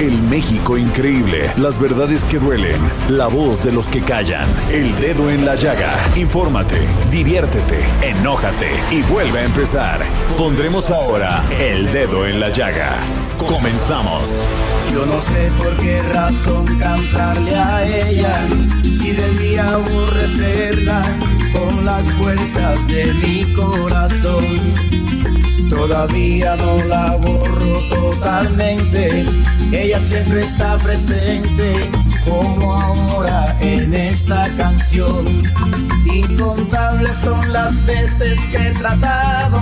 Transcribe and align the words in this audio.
El 0.00 0.22
México 0.22 0.78
increíble, 0.78 1.52
las 1.58 1.78
verdades 1.78 2.24
que 2.24 2.38
duelen, 2.38 2.80
la 3.10 3.26
voz 3.26 3.62
de 3.62 3.70
los 3.70 3.86
que 3.86 4.00
callan, 4.00 4.48
el 4.72 4.98
dedo 4.98 5.28
en 5.28 5.44
la 5.44 5.56
llaga. 5.56 5.94
Infórmate, 6.16 6.88
diviértete, 7.10 7.84
enójate 8.00 8.70
y 8.90 9.02
vuelve 9.02 9.40
a 9.40 9.44
empezar. 9.44 10.00
Pondremos 10.38 10.90
ahora 10.90 11.44
el 11.50 11.92
dedo 11.92 12.26
en 12.26 12.40
la 12.40 12.48
llaga. 12.48 12.96
Comenzamos. 13.46 14.46
Yo 14.90 15.04
no 15.04 15.20
sé 15.20 15.52
por 15.58 15.76
qué 15.76 15.98
razón 16.14 16.64
cantarle 16.78 17.54
a 17.54 17.84
ella, 17.84 18.48
si 18.82 19.10
debía 19.10 19.68
aborrecerla 19.68 21.02
con 21.52 21.84
las 21.84 22.10
fuerzas 22.14 22.86
de 22.86 23.12
mi 23.12 23.52
corazón. 23.52 24.44
Todavía 25.70 26.56
no 26.56 26.84
la 26.84 27.16
borro 27.16 27.80
totalmente, 27.88 29.24
ella 29.72 30.00
siempre 30.00 30.42
está 30.42 30.76
presente, 30.78 31.88
como 32.28 32.74
ahora 32.74 33.56
en 33.60 33.94
esta 33.94 34.48
canción. 34.56 35.24
Incontables 36.12 37.16
son 37.22 37.52
las 37.52 37.86
veces 37.86 38.38
que 38.50 38.68
he 38.68 38.72
tratado 38.72 39.60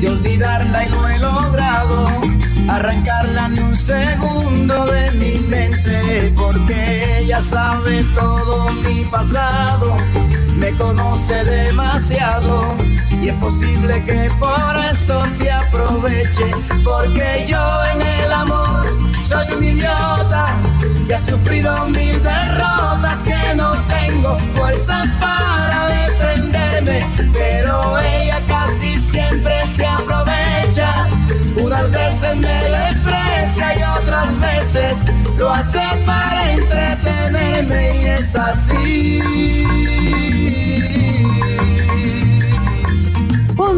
de 0.00 0.10
olvidarla 0.10 0.86
y 0.86 0.88
no 0.90 1.08
he 1.08 1.18
logrado 1.18 2.06
arrancarla 2.68 3.48
ni 3.48 3.58
un 3.58 3.74
segundo 3.74 4.86
de 4.86 5.10
mi 5.12 5.38
mente, 5.48 6.32
porque 6.36 7.18
ella 7.18 7.40
sabe 7.40 8.04
todo 8.14 8.72
mi 8.84 9.04
pasado, 9.06 9.96
me 10.56 10.70
conoce 10.72 11.44
demasiado 11.44 12.76
y 13.22 13.28
es 13.28 13.36
posible 13.36 14.02
que 14.04 14.28
por 14.40 14.76
eso 14.90 15.22
se 15.38 15.50
aproveche, 15.50 16.50
porque 16.82 17.46
yo 17.48 17.84
en 17.92 18.02
el 18.02 18.32
amor 18.32 18.84
soy 19.22 19.46
un 19.56 19.62
idiota 19.62 20.46
y 21.08 21.12
he 21.12 21.30
sufrido 21.30 21.86
mil 21.86 22.20
derrotas 22.20 23.20
que 23.22 23.54
no 23.54 23.74
tengo 23.86 24.36
fuerzas 24.56 25.08
para 25.20 25.86
defenderme, 25.86 27.06
pero 27.32 27.96
ella 28.00 28.40
casi 28.48 29.00
siempre 29.00 29.54
se 29.76 29.86
aprovecha. 29.86 31.06
Unas 31.62 31.90
veces 31.92 32.36
me 32.38 32.64
desprecia 32.64 33.78
y 33.78 33.82
otras 34.00 34.40
veces 34.40 34.94
lo 35.38 35.52
hace 35.52 35.82
para 36.04 36.54
entretenerme 36.54 37.98
y 37.98 38.06
es 38.06 38.34
así. 38.34 40.41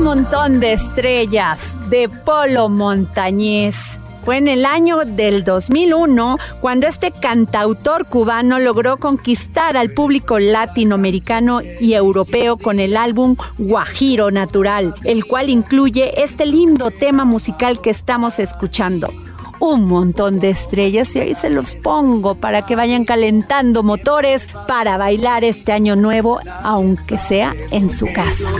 Montón 0.04 0.60
de 0.60 0.75
estrellas 0.75 1.75
de 1.88 2.10
Polo 2.10 2.69
Montañés. 2.69 3.98
Fue 4.22 4.37
en 4.37 4.48
el 4.48 4.66
año 4.66 4.98
del 5.06 5.44
2001 5.44 6.37
cuando 6.60 6.87
este 6.87 7.10
cantautor 7.10 8.04
cubano 8.04 8.59
logró 8.59 8.98
conquistar 8.98 9.78
al 9.78 9.92
público 9.92 10.38
latinoamericano 10.38 11.60
y 11.81 11.94
europeo 11.94 12.59
con 12.59 12.81
el 12.81 12.98
álbum 12.98 13.37
Guajiro 13.56 14.31
Natural, 14.31 14.94
el 15.04 15.25
cual 15.25 15.48
incluye 15.48 16.22
este 16.22 16.44
lindo 16.44 16.91
tema 16.91 17.25
musical 17.25 17.81
que 17.81 17.88
estamos 17.88 18.38
escuchando. 18.38 19.10
Un 19.59 19.86
montón 19.86 20.38
de 20.38 20.50
estrellas 20.50 21.16
y 21.16 21.21
ahí 21.21 21.34
se 21.34 21.48
los 21.48 21.76
pongo 21.76 22.34
para 22.34 22.66
que 22.66 22.76
vayan 22.76 23.06
calentando 23.06 23.82
motores 23.82 24.48
para 24.69 24.98
bailar 24.98 25.44
este 25.44 25.72
año 25.72 25.97
nuevo, 25.97 26.41
aunque 26.62 27.19
sea 27.19 27.54
en 27.71 27.88
su 27.88 28.06
casa. 28.12 28.50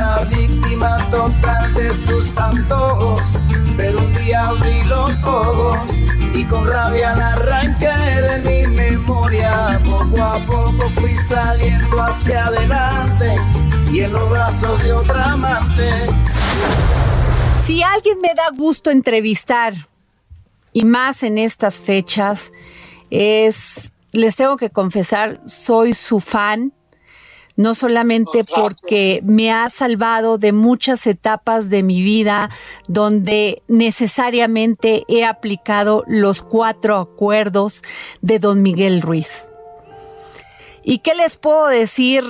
Una 0.00 0.24
víctima 0.24 0.96
total 1.10 1.74
de 1.74 1.90
sus 1.90 2.38
antojos, 2.38 3.20
pero 3.76 3.98
un 3.98 4.14
día 4.14 4.48
abrí 4.48 4.82
los 4.84 5.12
ojos 5.22 5.90
y 6.34 6.42
con 6.44 6.66
rabia 6.66 7.14
la 7.16 7.34
arranqué 7.34 7.86
de 7.86 8.38
mi 8.48 8.76
memoria. 8.76 9.78
Poco 9.84 10.22
a 10.22 10.38
poco 10.46 10.88
fui 10.94 11.14
saliendo 11.28 12.02
hacia 12.02 12.46
adelante 12.46 13.34
y 13.92 14.00
en 14.00 14.12
los 14.14 14.30
brazos 14.30 14.82
de 14.82 14.94
otra 14.94 15.32
amante. 15.32 15.90
Si 17.60 17.82
alguien 17.82 18.22
me 18.22 18.34
da 18.34 18.48
gusto 18.56 18.90
entrevistar, 18.90 19.74
y 20.72 20.86
más 20.86 21.22
en 21.22 21.36
estas 21.36 21.76
fechas, 21.76 22.52
es, 23.10 23.92
les 24.12 24.34
tengo 24.34 24.56
que 24.56 24.70
confesar, 24.70 25.42
soy 25.46 25.92
su 25.92 26.20
fan, 26.20 26.72
no 27.60 27.74
solamente 27.74 28.42
porque 28.42 29.20
me 29.22 29.52
ha 29.52 29.68
salvado 29.68 30.38
de 30.38 30.52
muchas 30.52 31.06
etapas 31.06 31.68
de 31.68 31.82
mi 31.82 32.00
vida 32.00 32.48
donde 32.88 33.60
necesariamente 33.68 35.04
he 35.08 35.26
aplicado 35.26 36.02
los 36.06 36.40
cuatro 36.40 36.96
acuerdos 36.96 37.82
de 38.22 38.38
don 38.38 38.62
Miguel 38.62 39.02
Ruiz. 39.02 39.50
¿Y 40.82 41.00
qué 41.00 41.14
les 41.14 41.36
puedo 41.36 41.66
decir? 41.66 42.24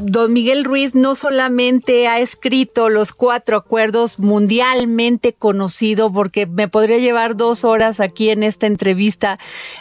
Don 0.00 0.32
Miguel 0.32 0.62
Ruiz 0.62 0.94
no 0.94 1.16
solamente 1.16 2.06
ha 2.06 2.20
escrito 2.20 2.88
los 2.88 3.12
cuatro 3.12 3.56
acuerdos 3.56 4.20
mundialmente 4.20 5.32
conocido, 5.32 6.12
porque 6.12 6.46
me 6.46 6.68
podría 6.68 6.98
llevar 6.98 7.36
dos 7.36 7.64
horas 7.64 7.98
aquí 7.98 8.30
en 8.30 8.44
esta 8.44 8.68
entrevista 8.68 9.40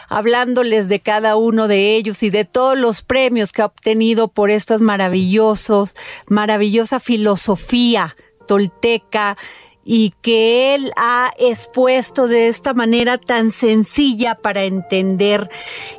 hablándoles 0.09 0.89
de 0.89 1.01
cada 1.01 1.35
uno 1.35 1.67
de 1.67 1.95
ellos 1.95 2.23
y 2.23 2.31
de 2.31 2.45
todos 2.45 2.75
los 2.75 3.03
premios 3.03 3.51
que 3.51 3.61
ha 3.61 3.67
obtenido 3.67 4.27
por 4.27 4.49
estos 4.49 4.81
maravillosos, 4.81 5.95
maravillosa 6.27 6.99
filosofía 6.99 8.15
tolteca 8.47 9.37
y 9.85 10.15
que 10.23 10.73
él 10.73 10.91
ha 10.97 11.31
expuesto 11.37 12.27
de 12.27 12.47
esta 12.47 12.73
manera 12.73 13.19
tan 13.19 13.51
sencilla 13.51 14.33
para 14.33 14.63
entender. 14.63 15.47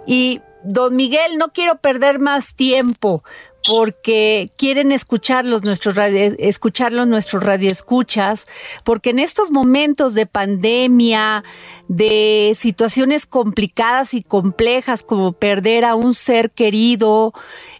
Y 0.09 0.41
don 0.65 0.97
Miguel, 0.97 1.39
no 1.39 1.53
quiero 1.53 1.77
perder 1.77 2.19
más 2.19 2.57
tiempo 2.57 3.23
porque 3.67 4.51
quieren 4.57 4.93
escucharlos 4.93 5.63
nuestros 5.63 5.95
radio, 5.95 6.35
escucharlos 6.39 7.07
nuestros 7.07 7.43
radioescuchas, 7.43 8.47
porque 8.85 9.11
en 9.11 9.19
estos 9.19 9.51
momentos 9.51 10.15
de 10.15 10.27
pandemia, 10.27 11.45
de 11.89 12.53
situaciones 12.55 13.27
complicadas 13.27 14.15
y 14.15 14.23
complejas 14.23 15.03
como 15.03 15.33
perder 15.33 15.85
a 15.85 15.95
un 15.95 16.15
ser 16.15 16.51
querido 16.51 17.33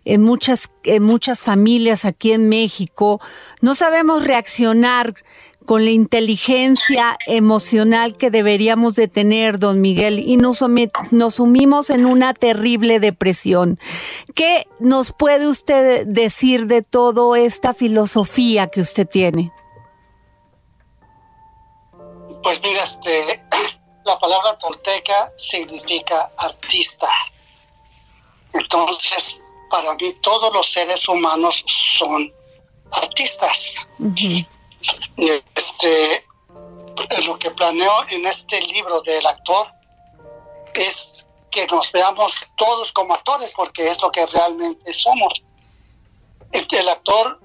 en 0.05 0.23
muchas 0.23 0.71
en 0.85 1.03
muchas 1.03 1.39
familias 1.41 2.05
aquí 2.05 2.33
en 2.33 2.49
México, 2.49 3.21
no 3.61 3.75
sabemos 3.75 4.25
reaccionar 4.25 5.15
con 5.69 5.85
la 5.85 5.91
inteligencia 5.91 7.19
emocional 7.27 8.17
que 8.17 8.31
deberíamos 8.31 8.95
de 8.95 9.07
tener, 9.07 9.59
don 9.59 9.83
Miguel, 9.83 10.19
y 10.19 10.39
nos, 10.39 10.65
nos 11.11 11.35
sumimos 11.35 11.91
en 11.91 12.07
una 12.07 12.33
terrible 12.33 13.01
depresión. 13.01 13.79
¿Qué 14.35 14.67
nos 14.79 15.13
puede 15.13 15.47
usted 15.47 16.07
decir 16.07 16.69
de 16.69 16.81
toda 16.81 17.39
esta 17.39 17.75
filosofía 17.75 18.69
que 18.69 18.81
usted 18.81 19.07
tiene? 19.07 19.51
Pues 22.43 22.63
mira, 22.63 22.83
este, 22.83 23.45
la 24.07 24.19
palabra 24.19 24.57
tolteca 24.59 25.35
significa 25.37 26.33
artista. 26.39 27.11
Entonces, 28.55 29.39
para 29.71 29.95
mí 29.97 30.15
todos 30.23 30.51
los 30.51 30.73
seres 30.73 31.07
humanos 31.07 31.63
son 31.67 32.33
artistas. 32.91 33.71
Este, 35.17 36.25
lo 37.27 37.39
que 37.39 37.51
planeo 37.51 37.93
en 38.11 38.27
este 38.27 38.61
libro 38.61 39.01
del 39.03 39.27
actor 39.27 39.73
es 40.75 41.27
que 41.51 41.67
nos 41.67 41.91
veamos 41.93 42.47
todos 42.57 42.93
como 42.93 43.15
actores, 43.15 43.53
porque 43.55 43.89
es 43.89 44.01
lo 44.01 44.11
que 44.11 44.27
realmente 44.27 44.93
somos. 44.93 45.33
El, 46.53 46.89
actor 46.89 47.41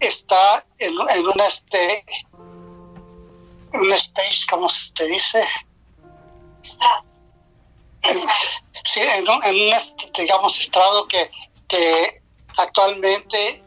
está 0.00 0.64
en, 0.78 0.94
en 1.10 1.26
un 1.26 1.40
este 1.40 2.04
un 3.72 3.92
stage, 3.92 4.46
¿cómo 4.48 4.68
se 4.68 5.04
dice? 5.06 5.44
Sí, 8.84 9.00
en 9.00 9.28
un, 9.28 9.40
digamos, 10.16 10.60
estrado 10.60 11.06
que, 11.08 11.30
que 11.68 12.22
actualmente 12.56 13.62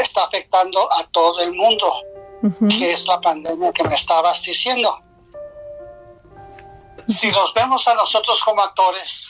está 0.00 0.24
afectando 0.24 0.80
a 0.92 1.04
todo 1.08 1.40
el 1.40 1.52
mundo, 1.52 1.92
que 2.68 2.92
es 2.92 3.06
la 3.06 3.20
pandemia 3.20 3.72
que 3.72 3.84
me 3.84 3.94
estabas 3.94 4.42
diciendo. 4.42 5.00
Si 7.06 7.30
nos 7.30 7.54
vemos 7.54 7.86
a 7.88 7.94
nosotros 7.94 8.42
como 8.42 8.62
actores, 8.62 9.26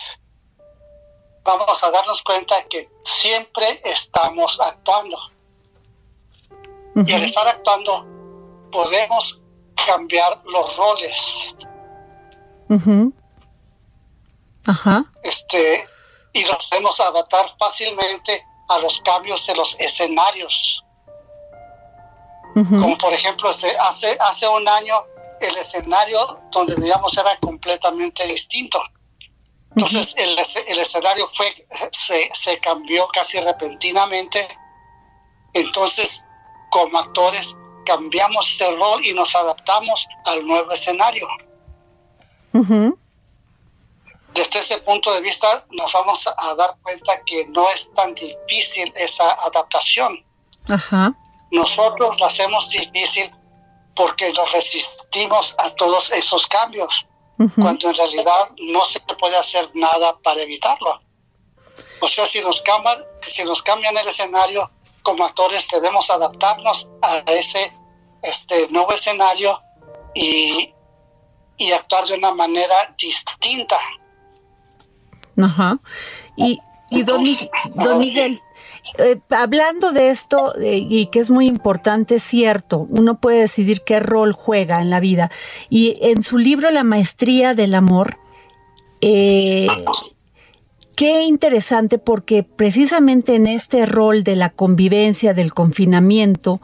vamos 1.44 1.82
a 1.82 1.90
darnos 1.90 2.22
cuenta 2.22 2.64
que 2.64 2.90
siempre 3.04 3.80
estamos 3.84 4.60
actuando. 4.60 5.18
Y 7.06 7.12
al 7.12 7.22
estar 7.22 7.46
actuando, 7.46 8.04
podemos 8.72 9.40
cambiar 9.86 10.42
los 10.44 10.76
roles. 10.76 11.54
Ajá. 14.66 15.04
Este, 15.22 15.88
y 16.32 16.44
nos 16.44 16.66
podemos 16.66 17.00
adaptar 17.00 17.46
fácilmente 17.58 18.44
a 18.68 18.78
los 18.78 19.00
cambios 19.02 19.46
de 19.46 19.54
los 19.54 19.76
escenarios. 19.78 20.84
Como 22.54 22.98
por 22.98 23.12
ejemplo, 23.12 23.48
hace, 23.48 24.16
hace 24.18 24.48
un 24.48 24.68
año 24.68 24.94
el 25.40 25.56
escenario 25.56 26.18
donde 26.50 26.74
vivíamos 26.74 27.16
era 27.16 27.38
completamente 27.38 28.26
distinto. 28.26 28.82
Entonces 29.76 30.14
el, 30.16 30.36
el, 30.66 30.78
escenario 30.80 31.26
fue, 31.28 31.54
se, 31.92 32.28
se 32.32 32.58
cambió 32.58 33.06
casi 33.08 33.38
repentinamente. 33.38 34.48
Entonces, 35.54 36.24
como 36.70 36.98
actores, 36.98 37.56
cambiamos 37.86 38.60
el 38.60 38.76
rol 38.76 39.04
y 39.04 39.14
nos 39.14 39.36
adaptamos 39.36 40.08
al 40.24 40.44
nuevo 40.44 40.72
escenario 40.72 41.28
desde 44.38 44.60
ese 44.60 44.78
punto 44.78 45.12
de 45.12 45.20
vista 45.20 45.64
nos 45.70 45.92
vamos 45.92 46.24
a 46.26 46.54
dar 46.54 46.76
cuenta 46.82 47.24
que 47.24 47.46
no 47.46 47.68
es 47.70 47.92
tan 47.92 48.14
difícil 48.14 48.92
esa 48.96 49.32
adaptación. 49.32 50.24
Nosotros 51.50 52.20
la 52.20 52.26
hacemos 52.26 52.68
difícil 52.68 53.34
porque 53.96 54.32
nos 54.32 54.52
resistimos 54.52 55.56
a 55.58 55.70
todos 55.74 56.12
esos 56.12 56.46
cambios, 56.46 57.04
cuando 57.56 57.88
en 57.88 57.94
realidad 57.94 58.50
no 58.58 58.84
se 58.84 59.00
puede 59.00 59.36
hacer 59.36 59.70
nada 59.74 60.16
para 60.20 60.40
evitarlo. 60.42 61.00
O 62.00 62.06
sea, 62.06 62.24
si 62.24 62.40
nos 62.40 62.62
cambian, 62.62 63.04
si 63.22 63.42
nos 63.42 63.60
cambian 63.60 63.96
el 63.96 64.06
escenario, 64.06 64.70
como 65.02 65.24
actores 65.24 65.66
debemos 65.68 66.10
adaptarnos 66.10 66.88
a 67.02 67.18
ese 67.26 67.72
este 68.22 68.68
nuevo 68.68 68.92
escenario 68.92 69.60
y, 70.14 70.72
y 71.56 71.72
actuar 71.72 72.04
de 72.06 72.14
una 72.14 72.32
manera 72.34 72.94
distinta. 72.96 73.78
Ajá. 75.38 75.80
Y, 76.36 76.60
y 76.90 77.02
don, 77.02 77.22
Miguel, 77.22 78.40
eh, 78.98 79.18
hablando 79.30 79.92
de 79.92 80.10
esto 80.10 80.54
eh, 80.58 80.78
y 80.88 81.06
que 81.06 81.20
es 81.20 81.30
muy 81.30 81.46
importante, 81.46 82.16
es 82.16 82.22
cierto, 82.22 82.86
uno 82.90 83.20
puede 83.20 83.40
decidir 83.40 83.82
qué 83.82 84.00
rol 84.00 84.32
juega 84.32 84.80
en 84.80 84.90
la 84.90 85.00
vida. 85.00 85.30
Y 85.68 85.96
en 86.00 86.22
su 86.22 86.38
libro 86.38 86.70
La 86.70 86.84
Maestría 86.84 87.54
del 87.54 87.74
Amor, 87.74 88.18
eh, 89.00 89.68
qué 90.96 91.22
interesante 91.22 91.98
porque 91.98 92.42
precisamente 92.42 93.36
en 93.36 93.46
este 93.46 93.86
rol 93.86 94.24
de 94.24 94.36
la 94.36 94.50
convivencia, 94.50 95.34
del 95.34 95.54
confinamiento, 95.54 96.60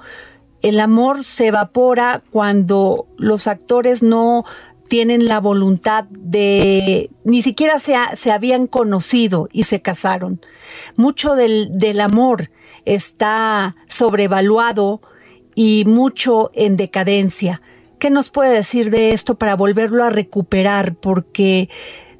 el 0.62 0.80
amor 0.80 1.24
se 1.24 1.48
evapora 1.48 2.22
cuando 2.30 3.06
los 3.18 3.46
actores 3.46 4.02
no 4.02 4.46
tienen 4.88 5.26
la 5.26 5.40
voluntad 5.40 6.04
de, 6.10 7.10
ni 7.24 7.42
siquiera 7.42 7.80
se, 7.80 7.96
se 8.14 8.32
habían 8.32 8.66
conocido 8.66 9.48
y 9.52 9.64
se 9.64 9.80
casaron. 9.80 10.40
Mucho 10.96 11.34
del, 11.34 11.68
del 11.72 12.00
amor 12.00 12.50
está 12.84 13.76
sobrevaluado 13.88 15.00
y 15.54 15.84
mucho 15.86 16.50
en 16.54 16.76
decadencia. 16.76 17.62
¿Qué 17.98 18.10
nos 18.10 18.30
puede 18.30 18.52
decir 18.52 18.90
de 18.90 19.12
esto 19.12 19.36
para 19.36 19.56
volverlo 19.56 20.04
a 20.04 20.10
recuperar? 20.10 20.94
Porque 20.94 21.70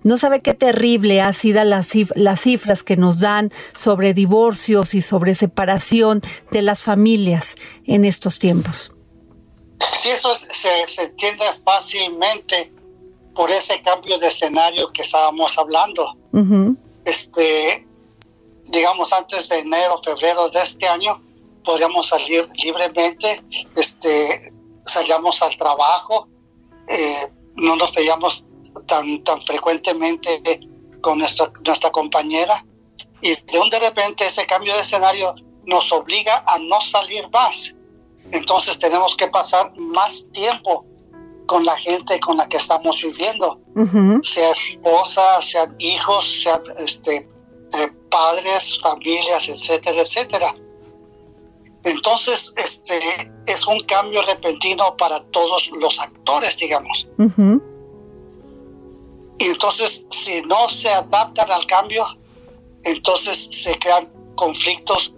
no 0.02 0.18
sabe 0.18 0.40
qué 0.40 0.54
terrible 0.54 1.20
ha 1.20 1.32
sido 1.32 1.64
las, 1.64 1.92
las 2.14 2.40
cifras 2.40 2.82
que 2.82 2.96
nos 2.96 3.20
dan 3.20 3.50
sobre 3.74 4.14
divorcios 4.14 4.94
y 4.94 5.02
sobre 5.02 5.34
separación 5.34 6.20
de 6.50 6.62
las 6.62 6.80
familias 6.80 7.56
en 7.84 8.04
estos 8.04 8.38
tiempos. 8.38 8.93
Sí, 9.94 10.10
eso 10.10 10.34
se, 10.34 10.86
se 10.86 11.02
entiende 11.02 11.44
fácilmente 11.64 12.72
por 13.34 13.50
ese 13.50 13.82
cambio 13.82 14.18
de 14.18 14.28
escenario 14.28 14.88
que 14.92 15.02
estábamos 15.02 15.58
hablando. 15.58 16.16
Este, 17.04 17.86
digamos, 18.64 19.12
antes 19.12 19.48
de 19.48 19.58
enero, 19.58 19.96
febrero 19.98 20.48
de 20.48 20.60
este 20.60 20.86
año, 20.86 21.20
podríamos 21.64 22.08
salir 22.08 22.48
libremente, 22.62 23.42
este, 23.76 24.52
salíamos 24.84 25.42
al 25.42 25.56
trabajo, 25.56 26.28
eh, 26.88 27.32
no 27.56 27.76
nos 27.76 27.92
veíamos 27.94 28.44
tan, 28.86 29.22
tan 29.24 29.40
frecuentemente 29.42 30.40
con 31.00 31.18
nuestra, 31.18 31.52
nuestra 31.64 31.90
compañera 31.90 32.64
y 33.20 33.34
de 33.34 33.58
un 33.58 33.70
de 33.70 33.78
repente 33.78 34.26
ese 34.26 34.46
cambio 34.46 34.74
de 34.74 34.80
escenario 34.80 35.34
nos 35.64 35.92
obliga 35.92 36.44
a 36.46 36.58
no 36.58 36.80
salir 36.80 37.28
más 37.30 37.74
entonces 38.32 38.78
tenemos 38.78 39.16
que 39.16 39.28
pasar 39.28 39.72
más 39.76 40.24
tiempo 40.32 40.86
con 41.46 41.64
la 41.64 41.76
gente 41.76 42.18
con 42.20 42.36
la 42.36 42.48
que 42.48 42.56
estamos 42.56 43.00
viviendo, 43.02 43.60
sea 44.22 44.50
esposa, 44.50 45.42
sean 45.42 45.74
hijos, 45.78 46.42
sean 46.42 46.62
este, 46.78 47.16
eh, 47.16 47.92
padres, 48.10 48.80
familias, 48.80 49.48
etcétera, 49.48 50.00
etcétera. 50.00 50.54
Entonces, 51.84 52.52
este 52.56 52.98
es 53.46 53.66
un 53.66 53.80
cambio 53.84 54.22
repentino 54.22 54.96
para 54.96 55.22
todos 55.24 55.70
los 55.72 56.00
actores, 56.00 56.56
digamos. 56.56 57.06
Y 59.38 59.44
entonces, 59.44 60.06
si 60.10 60.40
no 60.42 60.68
se 60.70 60.88
adaptan 60.88 61.50
al 61.52 61.66
cambio, 61.66 62.06
entonces 62.84 63.48
se 63.50 63.78
crean 63.78 64.10
conflictos 64.34 65.14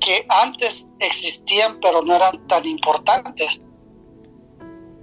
que 0.00 0.26
antes 0.28 0.88
existían 0.98 1.78
pero 1.80 2.02
no 2.02 2.14
eran 2.14 2.46
tan 2.46 2.66
importantes. 2.66 3.60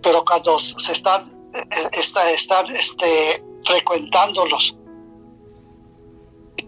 Pero 0.02 0.24
cuando 0.26 0.60
se 0.60 0.92
están, 0.92 1.32
eh, 1.54 1.90
está, 1.94 2.30
están 2.30 2.74
este, 2.76 3.44
frecuentándolos, 3.64 4.76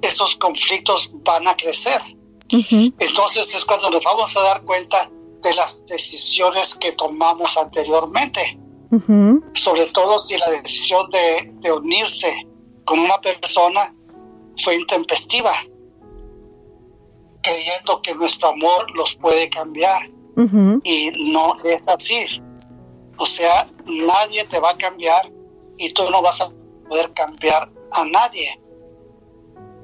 esos 0.01 0.35
conflictos 0.37 1.09
van 1.23 1.47
a 1.47 1.55
crecer. 1.55 2.01
Entonces 2.49 3.53
es 3.53 3.65
cuando 3.65 3.89
nos 3.89 4.03
vamos 4.03 4.35
a 4.37 4.41
dar 4.41 4.61
cuenta 4.61 5.09
de 5.41 5.53
las 5.55 5.85
decisiones 5.85 6.75
que 6.75 6.91
tomamos 6.93 7.57
anteriormente. 7.57 8.59
Sobre 9.53 9.87
todo 9.87 10.19
si 10.19 10.37
la 10.37 10.49
decisión 10.51 11.09
de, 11.09 11.51
de 11.55 11.71
unirse 11.73 12.47
con 12.85 12.99
una 12.99 13.17
persona 13.17 13.93
fue 14.57 14.75
intempestiva 14.75 15.53
creyendo 17.45 18.01
que 18.01 18.15
nuestro 18.15 18.49
amor 18.49 18.89
los 18.95 19.15
puede 19.15 19.49
cambiar. 19.49 20.09
Y 20.83 21.31
no 21.31 21.53
es 21.63 21.87
así. 21.87 22.25
O 23.17 23.25
sea, 23.25 23.67
nadie 23.85 24.43
te 24.45 24.59
va 24.59 24.71
a 24.71 24.77
cambiar 24.77 25.31
y 25.77 25.93
tú 25.93 26.03
no 26.11 26.21
vas 26.21 26.41
a 26.41 26.51
poder 26.89 27.13
cambiar 27.13 27.71
a 27.91 28.05
nadie. 28.05 28.59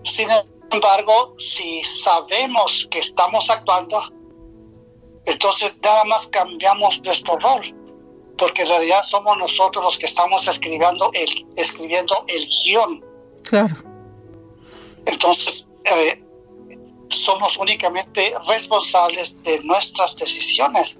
Sin 0.04 0.28
embargo, 0.72 1.34
si 1.38 1.82
sabemos 1.84 2.88
que 2.92 3.00
estamos 3.00 3.50
actuando, 3.50 4.02
entonces 5.26 5.74
nada 5.82 6.04
más 6.04 6.28
cambiamos 6.28 7.02
nuestro 7.06 7.38
rol, 7.38 7.74
porque 8.38 8.64
en 8.64 8.68
realidad 8.68 9.04
somos 9.04 9.38
nosotros 9.38 9.86
los 9.86 9.98
que 9.98 10.08
estamos 10.08 10.48
escribiendo 10.48 11.12
el, 11.14 11.48
escribiendo 11.56 12.26
el 12.28 12.46
guion. 12.46 13.06
Claro. 13.44 13.78
Entonces, 15.06 15.70
eh, 15.86 16.22
somos 17.22 17.58
únicamente 17.58 18.34
responsables 18.48 19.42
de 19.44 19.60
nuestras 19.64 20.16
decisiones. 20.16 20.98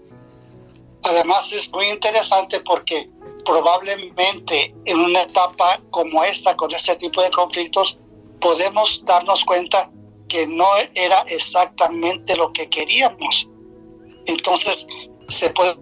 Además 1.04 1.52
es 1.52 1.70
muy 1.72 1.88
interesante 1.88 2.60
porque 2.62 3.10
probablemente 3.44 4.74
en 4.86 5.00
una 5.00 5.24
etapa 5.24 5.82
como 5.90 6.24
esta, 6.24 6.56
con 6.56 6.72
este 6.74 6.96
tipo 6.96 7.22
de 7.22 7.32
conflictos, 7.32 7.98
podemos 8.40 9.04
darnos 9.06 9.44
cuenta 9.46 9.92
que 10.28 10.48
no 10.48 10.68
era 10.94 11.22
exactamente 11.28 12.36
lo 12.36 12.54
que 12.54 12.70
queríamos. 12.70 13.48
Entonces 14.28 14.86
se 15.28 15.50
puede 15.50 15.76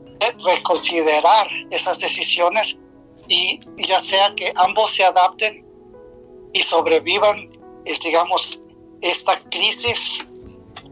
reconsiderar 0.43 1.47
esas 1.71 1.99
decisiones 1.99 2.77
y 3.27 3.59
ya 3.77 3.99
sea 3.99 4.33
que 4.35 4.51
ambos 4.55 4.91
se 4.91 5.03
adapten 5.03 5.65
y 6.53 6.63
sobrevivan, 6.63 7.49
digamos, 8.03 8.59
esta 9.01 9.41
crisis, 9.49 10.25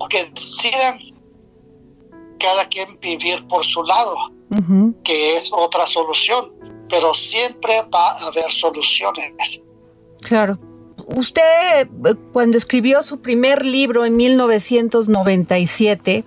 que 0.10 0.25
decidan 0.25 1.00
cada 2.39 2.68
quien 2.68 3.00
vivir 3.00 3.46
por 3.48 3.63
su 3.66 3.84
lado, 3.84 4.16
que 5.04 5.36
es 5.36 5.51
otra 5.51 5.86
solución, 5.86 6.54
pero 6.89 7.13
siempre 7.13 7.82
va 7.94 8.12
a 8.12 8.27
haber 8.27 8.50
soluciones. 8.51 9.62
Claro. 10.22 10.58
Usted, 11.16 11.88
eh, 12.06 12.16
cuando 12.34 12.58
escribió 12.58 13.04
su 13.04 13.22
primer 13.22 13.66
libro 13.66 14.04
en 14.06 14.18
1997, 14.18 16.25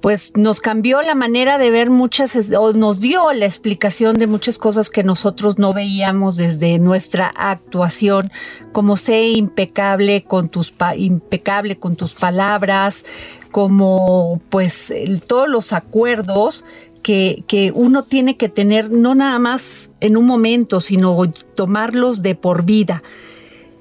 pues 0.00 0.32
nos 0.36 0.60
cambió 0.60 1.02
la 1.02 1.16
manera 1.16 1.58
de 1.58 1.72
ver 1.72 1.90
muchas, 1.90 2.36
o 2.56 2.72
nos 2.72 3.00
dio 3.00 3.32
la 3.32 3.46
explicación 3.46 4.16
de 4.18 4.28
muchas 4.28 4.58
cosas 4.58 4.88
que 4.88 5.02
nosotros 5.02 5.58
no 5.58 5.72
veíamos 5.72 6.36
desde 6.36 6.78
nuestra 6.78 7.32
actuación, 7.34 8.30
como 8.76 8.98
sé 8.98 9.28
impecable 9.28 10.22
con 10.22 10.50
tus, 10.50 10.74
impecable 10.98 11.78
con 11.78 11.96
tus 11.96 12.12
palabras, 12.12 13.06
como 13.50 14.42
pues 14.50 14.92
todos 15.26 15.48
los 15.48 15.72
acuerdos 15.72 16.66
que, 17.02 17.42
que, 17.46 17.72
uno 17.74 18.04
tiene 18.04 18.36
que 18.36 18.50
tener, 18.50 18.90
no 18.90 19.14
nada 19.14 19.38
más 19.38 19.88
en 20.00 20.18
un 20.18 20.26
momento, 20.26 20.82
sino 20.82 21.16
tomarlos 21.54 22.20
de 22.20 22.34
por 22.34 22.66
vida. 22.66 23.02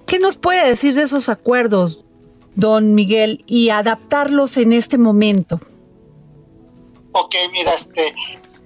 ¿Qué 0.07 0.17
nos 0.17 0.37
puede 0.37 0.65
decir 0.65 0.95
de 0.95 1.01
esos 1.03 1.27
acuerdos, 1.27 2.05
don 2.55 2.95
Miguel, 2.95 3.43
y 3.47 3.71
adaptarlos 3.71 4.55
en 4.55 4.71
este 4.71 4.97
momento? 4.97 5.59
Ok, 7.11 7.35
mira, 7.51 7.73
este, 7.73 8.15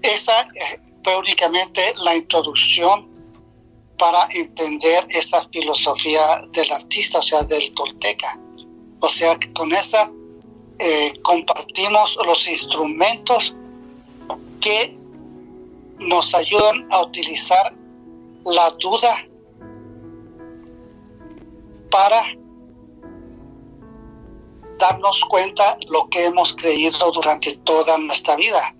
esa 0.04 0.42
eh, 0.42 0.80
fue 1.04 1.18
únicamente 1.18 1.82
la 2.04 2.16
introducción 2.16 3.09
para 4.00 4.28
entender 4.32 5.06
esa 5.10 5.48
filosofía 5.50 6.42
del 6.52 6.72
artista, 6.72 7.20
o 7.20 7.22
sea, 7.22 7.44
del 7.44 7.72
tolteca. 7.74 8.40
O 9.02 9.10
sea, 9.10 9.38
con 9.54 9.72
esa 9.74 10.10
eh, 10.80 11.20
compartimos 11.22 12.18
los 12.26 12.48
instrumentos 12.48 13.54
que 14.62 14.98
nos 16.00 16.34
ayudan 16.34 16.88
a 16.90 17.04
utilizar 17.04 17.76
la 18.46 18.72
duda 18.80 19.16
para 21.92 22.22
darnos 24.80 25.26
cuenta 25.26 25.78
lo 25.90 26.08
que 26.10 26.26
hemos 26.26 26.56
creído 26.56 27.12
durante 27.12 27.58
toda 27.58 27.98
nuestra 27.98 28.38
vida. 28.38 28.74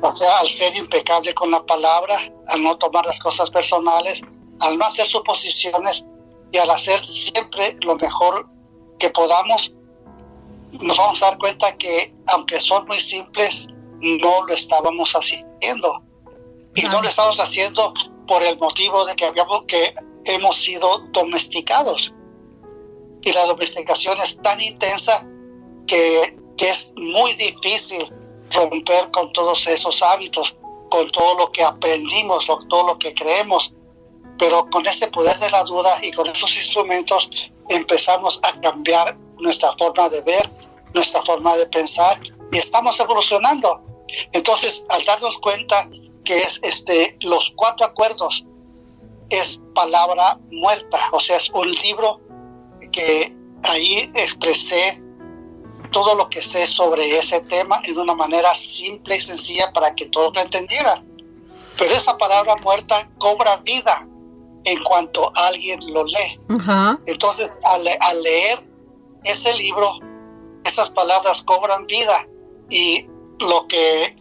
O 0.00 0.10
sea, 0.10 0.38
al 0.38 0.46
ser 0.46 0.76
impecable 0.76 1.34
con 1.34 1.50
la 1.50 1.64
palabra, 1.64 2.16
al 2.48 2.62
no 2.62 2.76
tomar 2.78 3.04
las 3.06 3.18
cosas 3.18 3.50
personales, 3.50 4.22
al 4.60 4.78
no 4.78 4.84
hacer 4.84 5.06
suposiciones 5.06 6.04
y 6.52 6.58
al 6.58 6.70
hacer 6.70 7.04
siempre 7.04 7.76
lo 7.80 7.96
mejor 7.96 8.48
que 8.98 9.10
podamos, 9.10 9.72
nos 10.72 10.96
vamos 10.96 11.22
a 11.22 11.26
dar 11.26 11.38
cuenta 11.38 11.76
que 11.76 12.14
aunque 12.26 12.60
son 12.60 12.86
muy 12.86 12.98
simples, 12.98 13.66
no 14.00 14.46
lo 14.46 14.54
estábamos 14.54 15.12
haciendo. 15.14 16.02
Y 16.74 16.82
no 16.82 17.02
lo 17.02 17.08
estamos 17.08 17.40
haciendo 17.40 17.92
por 18.26 18.42
el 18.42 18.56
motivo 18.58 19.04
de 19.04 19.16
que, 19.16 19.24
habíamos, 19.24 19.64
que 19.64 19.94
hemos 20.26 20.56
sido 20.56 20.98
domesticados 21.10 22.12
y 23.22 23.32
la 23.32 23.44
domesticación 23.44 24.18
es 24.20 24.40
tan 24.40 24.60
intensa 24.60 25.26
que, 25.86 26.36
es 26.58 26.92
muy 26.96 27.34
difícil 27.34 28.12
romper 28.52 29.10
con 29.10 29.32
todos 29.32 29.66
esos 29.66 30.02
hábitos, 30.02 30.56
con 30.90 31.10
todo 31.10 31.38
lo 31.38 31.52
que 31.52 31.62
aprendimos, 31.62 32.46
todo 32.46 32.86
lo 32.86 32.98
que 32.98 33.14
creemos. 33.14 33.74
Pero 34.38 34.68
con 34.70 34.86
ese 34.86 35.08
poder 35.08 35.38
de 35.38 35.50
la 35.50 35.64
duda 35.64 35.98
y 36.02 36.12
con 36.12 36.26
esos 36.26 36.56
instrumentos 36.56 37.30
empezamos 37.68 38.40
a 38.42 38.58
cambiar 38.60 39.16
nuestra 39.38 39.72
forma 39.76 40.08
de 40.08 40.20
ver, 40.22 40.48
nuestra 40.94 41.22
forma 41.22 41.56
de 41.56 41.66
pensar 41.66 42.20
y 42.52 42.58
estamos 42.58 42.98
evolucionando. 43.00 43.82
Entonces, 44.32 44.84
al 44.88 45.04
darnos 45.04 45.38
cuenta 45.38 45.88
que 46.24 46.38
es 46.38 46.60
este 46.62 47.16
los 47.20 47.52
cuatro 47.56 47.86
acuerdos 47.86 48.44
es 49.30 49.60
palabra 49.74 50.38
muerta, 50.50 50.98
o 51.12 51.20
sea, 51.20 51.36
es 51.36 51.50
un 51.50 51.70
libro 51.70 52.20
que 52.92 53.34
ahí 53.64 54.10
expresé 54.14 55.02
todo 55.90 56.14
lo 56.14 56.28
que 56.28 56.42
sé 56.42 56.66
sobre 56.66 57.16
ese 57.16 57.40
tema 57.40 57.80
en 57.84 57.98
una 57.98 58.14
manera 58.14 58.54
simple 58.54 59.16
y 59.16 59.20
sencilla 59.20 59.72
para 59.72 59.94
que 59.94 60.06
todos 60.06 60.34
lo 60.34 60.40
entendieran. 60.40 61.06
Pero 61.76 61.94
esa 61.94 62.16
palabra 62.16 62.56
muerta 62.56 63.08
cobra 63.18 63.56
vida 63.58 64.06
en 64.64 64.82
cuanto 64.84 65.30
alguien 65.34 65.80
lo 65.92 66.04
lee. 66.04 66.40
Entonces, 67.06 67.58
al, 67.64 68.22
leer 68.22 68.64
ese 69.24 69.54
libro, 69.54 69.98
esas 70.64 70.90
palabras 70.90 71.42
cobran 71.42 71.86
vida 71.86 72.26
y 72.68 73.06
lo 73.38 73.66
que 73.66 74.16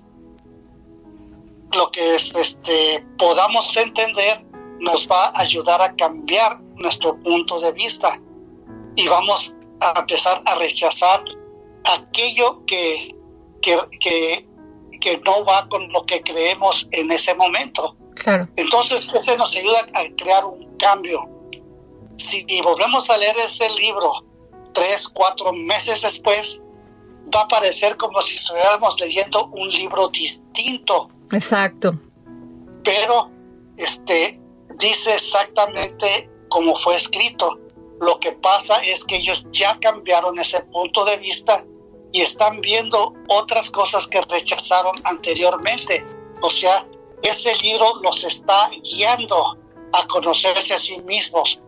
lo 1.73 1.91
que 1.91 2.15
es, 2.15 2.33
este 2.35 3.05
podamos 3.17 3.75
entender 3.75 4.45
nos 4.79 5.07
va 5.09 5.25
a 5.25 5.41
ayudar 5.41 5.81
a 5.81 5.95
cambiar 5.95 6.61
nuestro 6.75 7.21
punto 7.21 7.59
de 7.59 7.73
vista 7.73 8.21
y 8.95 9.07
vamos 9.07 9.53
a 9.81 9.99
empezar 9.99 10.41
a 10.45 10.55
rechazar 10.55 11.23
aquello 11.83 12.65
que, 12.65 13.15
que, 13.61 14.45
no 15.25 15.45
va 15.45 15.67
con 15.69 15.91
lo 15.91 16.05
que 16.05 16.21
creemos 16.21 16.87
en 16.91 17.11
ese 17.11 17.33
momento. 17.35 17.95
Claro. 18.15 18.47
Entonces, 18.55 19.09
ese 19.13 19.37
nos 19.37 19.55
ayuda 19.55 19.79
a 19.93 20.03
crear 20.17 20.45
un 20.45 20.75
cambio. 20.77 21.29
Si 22.17 22.45
volvemos 22.61 23.09
a 23.09 23.17
leer 23.17 23.35
ese 23.37 23.69
libro 23.69 24.11
tres, 24.73 25.07
cuatro 25.07 25.53
meses 25.53 26.01
después, 26.01 26.61
va 27.33 27.41
a 27.41 27.47
parecer 27.47 27.95
como 27.97 28.21
si 28.21 28.35
estuviéramos 28.35 28.99
leyendo 28.99 29.47
un 29.47 29.69
libro 29.69 30.07
distinto. 30.09 31.09
Exacto. 31.31 31.93
Pero 32.83 33.31
este 33.77 34.39
dice 34.77 35.15
exactamente 35.15 36.29
como 36.49 36.75
fue 36.75 36.95
escrito. 36.95 37.59
Lo 37.99 38.19
que 38.19 38.31
pasa 38.33 38.77
es 38.77 39.03
que 39.03 39.17
ellos 39.17 39.45
ya 39.51 39.79
cambiaron 39.79 40.37
ese 40.39 40.61
punto 40.61 41.03
de 41.05 41.17
vista 41.17 41.65
y 42.11 42.21
están 42.21 42.61
viendo 42.61 43.13
otras 43.27 43.69
cosas 43.69 44.07
que 44.07 44.21
rechazaron 44.21 44.95
anteriormente. 45.03 46.05
O 46.41 46.49
sea, 46.49 46.85
ese 47.23 47.55
libro 47.55 47.99
los 48.01 48.23
está 48.23 48.69
guiando 48.83 49.57
a 49.93 50.07
conocerse 50.07 50.73
a 50.73 50.77
sí 50.77 50.97
mismos, 50.99 51.59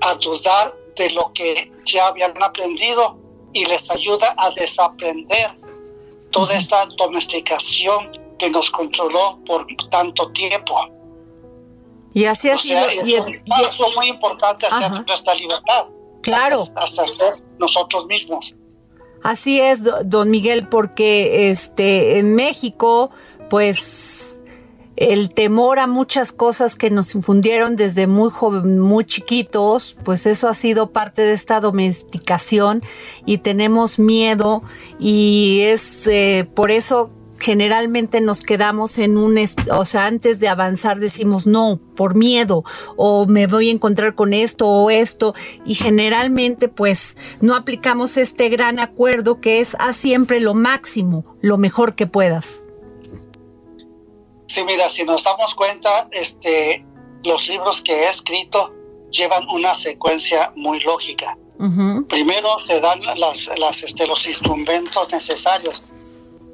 a 0.00 0.14
dudar 0.14 0.74
de 0.96 1.10
lo 1.10 1.32
que 1.32 1.70
ya 1.84 2.06
habían 2.06 2.40
aprendido 2.42 3.18
y 3.52 3.64
les 3.66 3.90
ayuda 3.90 4.34
a 4.38 4.50
desaprender 4.50 5.58
toda 6.30 6.54
esa 6.56 6.86
domesticación 6.96 8.36
que 8.38 8.50
nos 8.50 8.70
controló 8.70 9.38
por 9.46 9.66
tanto 9.90 10.30
tiempo. 10.32 10.74
Y 12.14 12.24
así 12.26 12.48
ha 12.48 12.56
sido. 12.56 12.80
y, 13.04 13.16
un 13.16 13.44
paso 13.46 13.86
muy 13.96 14.06
importante 14.06 14.66
hacia 14.66 14.88
nuestra 14.88 15.34
libertad. 15.34 15.88
Claro. 16.22 16.64
Hasta, 16.76 17.06
ser 17.06 17.42
nosotros 17.58 18.06
mismos. 18.06 18.54
Así 19.22 19.60
es, 19.60 19.80
don 20.04 20.30
Miguel, 20.30 20.68
porque 20.68 21.50
este 21.50 22.18
en 22.18 22.34
México, 22.34 23.10
pues 23.50 24.38
el 24.96 25.34
temor 25.34 25.78
a 25.78 25.86
muchas 25.86 26.30
cosas 26.30 26.76
que 26.76 26.90
nos 26.90 27.14
infundieron 27.14 27.74
desde 27.74 28.06
muy 28.06 28.30
joven, 28.30 28.78
muy 28.78 29.04
chiquitos, 29.04 29.96
pues 30.04 30.26
eso 30.26 30.48
ha 30.48 30.54
sido 30.54 30.92
parte 30.92 31.22
de 31.22 31.32
esta 31.32 31.58
domesticación 31.60 32.82
y 33.26 33.38
tenemos 33.38 33.98
miedo 33.98 34.62
y 35.00 35.62
es 35.62 36.06
eh, 36.06 36.48
por 36.54 36.70
eso 36.70 37.10
generalmente 37.44 38.22
nos 38.22 38.42
quedamos 38.42 38.96
en 38.96 39.18
un, 39.18 39.38
o 39.70 39.84
sea, 39.84 40.06
antes 40.06 40.40
de 40.40 40.48
avanzar 40.48 40.98
decimos 40.98 41.46
no, 41.46 41.78
por 41.94 42.14
miedo, 42.14 42.64
o 42.96 43.26
me 43.26 43.46
voy 43.46 43.68
a 43.68 43.72
encontrar 43.72 44.14
con 44.14 44.32
esto 44.32 44.66
o 44.66 44.88
esto, 44.88 45.34
y 45.66 45.74
generalmente 45.74 46.68
pues 46.68 47.18
no 47.42 47.54
aplicamos 47.54 48.16
este 48.16 48.48
gran 48.48 48.80
acuerdo 48.80 49.42
que 49.42 49.60
es 49.60 49.76
haz 49.78 49.98
siempre 49.98 50.40
lo 50.40 50.54
máximo, 50.54 51.36
lo 51.42 51.58
mejor 51.58 51.94
que 51.94 52.06
puedas. 52.06 52.62
Sí, 54.46 54.64
mira, 54.64 54.88
si 54.88 55.04
nos 55.04 55.22
damos 55.22 55.54
cuenta, 55.54 56.08
este, 56.12 56.86
los 57.24 57.46
libros 57.46 57.82
que 57.82 57.92
he 57.92 58.08
escrito 58.08 58.72
llevan 59.10 59.46
una 59.50 59.74
secuencia 59.74 60.50
muy 60.56 60.80
lógica. 60.80 61.36
Primero 62.08 62.58
se 62.58 62.80
dan 62.80 63.00
las, 63.16 63.50
las, 63.58 63.82
este, 63.82 64.06
los 64.06 64.26
instrumentos 64.26 65.12
necesarios 65.12 65.82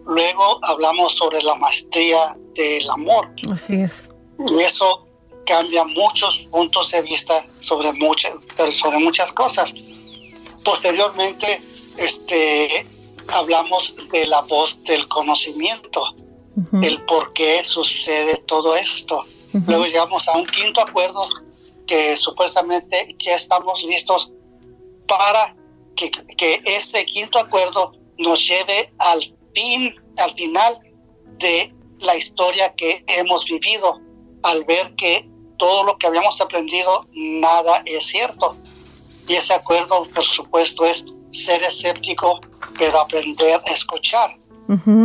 Luego 0.06 0.58
hablamos 0.62 1.14
sobre 1.14 1.42
la 1.42 1.54
maestría 1.56 2.36
del 2.54 2.88
amor. 2.90 3.30
Así 3.52 3.80
es. 3.80 4.08
Y 4.38 4.60
eso 4.60 5.06
cambia 5.46 5.84
muchos 5.84 6.46
puntos 6.50 6.90
de 6.92 7.02
vista 7.02 7.44
sobre 7.60 7.92
muchas, 7.94 8.32
sobre 8.72 8.98
muchas 8.98 9.32
cosas. 9.32 9.74
Posteriormente, 10.64 11.62
este, 11.96 12.86
hablamos 13.28 13.94
de 14.12 14.26
la 14.26 14.42
voz 14.42 14.82
del 14.84 15.06
conocimiento, 15.08 16.02
el 16.82 17.02
por 17.04 17.32
qué 17.32 17.64
sucede 17.64 18.36
todo 18.46 18.76
esto. 18.76 19.24
Luego 19.66 19.86
llegamos 19.86 20.28
a 20.28 20.36
un 20.36 20.46
quinto 20.46 20.80
acuerdo 20.80 21.22
que 21.86 22.16
supuestamente 22.16 23.16
ya 23.18 23.34
estamos 23.34 23.82
listos 23.82 24.30
para 25.08 25.56
que, 25.96 26.10
que 26.36 26.62
este 26.64 27.04
quinto 27.06 27.38
acuerdo 27.38 27.92
nos 28.18 28.46
lleve 28.46 28.92
al 28.98 29.20
fin, 29.60 29.94
al 30.16 30.32
final 30.32 30.80
de 31.38 31.74
la 32.00 32.16
historia 32.16 32.74
que 32.74 33.04
hemos 33.06 33.44
vivido, 33.44 34.00
al 34.42 34.64
ver 34.64 34.94
que 34.94 35.28
todo 35.58 35.84
lo 35.84 35.98
que 35.98 36.06
habíamos 36.06 36.40
aprendido, 36.40 37.06
nada 37.12 37.82
es 37.84 38.06
cierto. 38.06 38.56
Y 39.28 39.34
ese 39.34 39.54
acuerdo, 39.54 40.04
por 40.14 40.24
supuesto, 40.24 40.84
es 40.86 41.04
ser 41.30 41.62
escéptico, 41.62 42.40
pero 42.78 43.00
aprender 43.00 43.60
a 43.66 43.70
escuchar. 43.72 44.36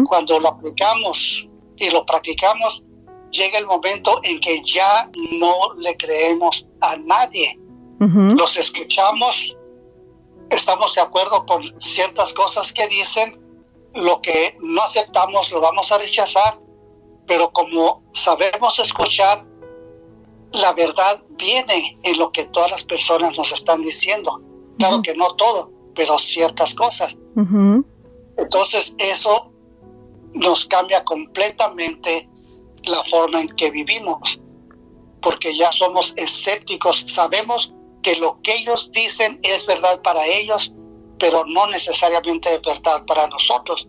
Cuando 0.08 0.40
lo 0.40 0.50
aplicamos 0.50 1.48
y 1.78 1.90
lo 1.90 2.06
practicamos, 2.06 2.84
llega 3.32 3.58
el 3.58 3.66
momento 3.66 4.22
en 4.24 4.40
que 4.40 4.62
ya 4.62 5.10
no 5.40 5.74
le 5.80 5.98
creemos 5.98 6.68
a 6.82 6.96
nadie. 6.98 7.60
Los 8.00 8.58
escuchamos, 8.58 9.58
estamos 10.52 10.94
de 10.94 11.02
acuerdo 11.02 11.46
con 11.48 11.64
ciertas 11.82 12.32
cosas 12.32 12.72
que 12.72 12.88
dicen, 12.88 13.45
lo 13.96 14.22
que 14.22 14.58
no 14.62 14.82
aceptamos 14.82 15.52
lo 15.52 15.62
vamos 15.62 15.92
a 15.92 15.98
rechazar, 15.98 16.60
pero 17.26 17.52
como 17.52 18.04
sabemos 18.14 18.78
escuchar, 18.80 19.46
la 20.52 20.74
verdad 20.74 21.24
viene 21.30 21.98
en 22.04 22.18
lo 22.18 22.32
que 22.32 22.46
todas 22.46 22.70
las 22.72 22.84
personas 22.84 23.36
nos 23.38 23.52
están 23.52 23.82
diciendo. 23.82 24.42
Claro 24.78 25.02
que 25.02 25.16
no 25.16 25.36
todo, 25.36 25.72
pero 25.96 26.18
ciertas 26.18 26.74
cosas. 26.74 27.18
Entonces 28.38 28.94
eso 28.98 29.52
nos 30.34 30.66
cambia 30.66 31.04
completamente 31.04 32.30
la 32.84 33.04
forma 33.04 33.40
en 33.40 33.48
que 33.50 33.72
vivimos, 33.72 34.40
porque 35.22 35.56
ya 35.58 35.72
somos 35.72 36.14
escépticos, 36.18 37.06
sabemos 37.08 37.74
que 38.04 38.18
lo 38.18 38.42
que 38.42 38.56
ellos 38.56 38.92
dicen 38.92 39.40
es 39.42 39.66
verdad 39.66 40.02
para 40.02 40.26
ellos, 40.28 40.74
pero 41.20 41.46
no 41.46 41.68
necesariamente 41.68 42.54
es 42.54 42.62
verdad 42.62 43.06
para 43.06 43.28
nosotros. 43.28 43.88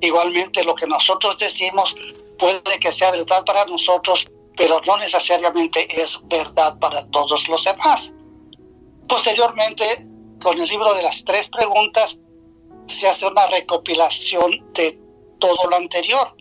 Igualmente 0.00 0.64
lo 0.64 0.74
que 0.74 0.86
nosotros 0.86 1.38
decimos 1.38 1.94
puede 2.38 2.78
que 2.80 2.92
sea 2.92 3.10
verdad 3.10 3.44
para 3.44 3.64
nosotros, 3.66 4.26
pero 4.56 4.80
no 4.86 4.96
necesariamente 4.96 5.86
es 6.02 6.18
verdad 6.24 6.78
para 6.78 7.06
todos 7.10 7.48
los 7.48 7.64
demás. 7.64 8.12
Posteriormente, 9.08 9.84
con 10.42 10.58
el 10.58 10.68
libro 10.68 10.94
de 10.94 11.02
las 11.02 11.24
tres 11.24 11.48
preguntas, 11.48 12.18
se 12.86 13.08
hace 13.08 13.26
una 13.26 13.46
recopilación 13.46 14.72
de 14.72 14.98
todo 15.38 15.68
lo 15.68 15.76
anterior, 15.76 16.34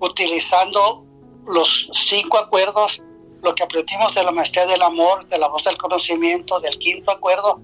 utilizando 0.00 1.04
los 1.46 1.88
cinco 1.92 2.38
acuerdos, 2.38 3.02
lo 3.42 3.54
que 3.54 3.62
aprendimos 3.62 4.14
de 4.14 4.24
la 4.24 4.32
maestría 4.32 4.66
del 4.66 4.82
amor, 4.82 5.26
de 5.28 5.38
la 5.38 5.48
voz 5.48 5.64
del 5.64 5.78
conocimiento, 5.78 6.60
del 6.60 6.78
quinto 6.78 7.10
acuerdo, 7.10 7.60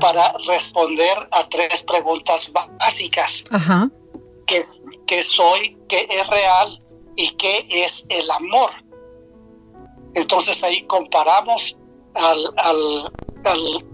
para 0.00 0.32
responder 0.46 1.16
a 1.30 1.48
tres 1.48 1.82
preguntas 1.82 2.50
básicas. 2.78 3.44
Ajá. 3.50 3.90
¿Qué, 4.46 4.60
¿Qué 5.06 5.22
soy? 5.22 5.78
¿Qué 5.88 6.08
es 6.10 6.26
real? 6.26 6.82
¿Y 7.16 7.30
qué 7.36 7.66
es 7.70 8.04
el 8.08 8.30
amor? 8.30 8.70
Entonces 10.14 10.62
ahí 10.62 10.84
comparamos 10.86 11.76
al, 12.14 12.52
al, 12.56 13.84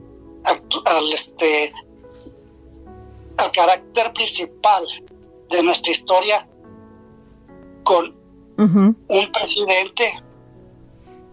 al, 0.86 1.12
este, 1.12 1.72
al 3.36 3.52
carácter 3.52 4.12
principal 4.12 4.84
de 5.50 5.62
nuestra 5.62 5.92
historia 5.92 6.48
con 7.84 8.16
un 8.56 9.32
presidente 9.32 10.12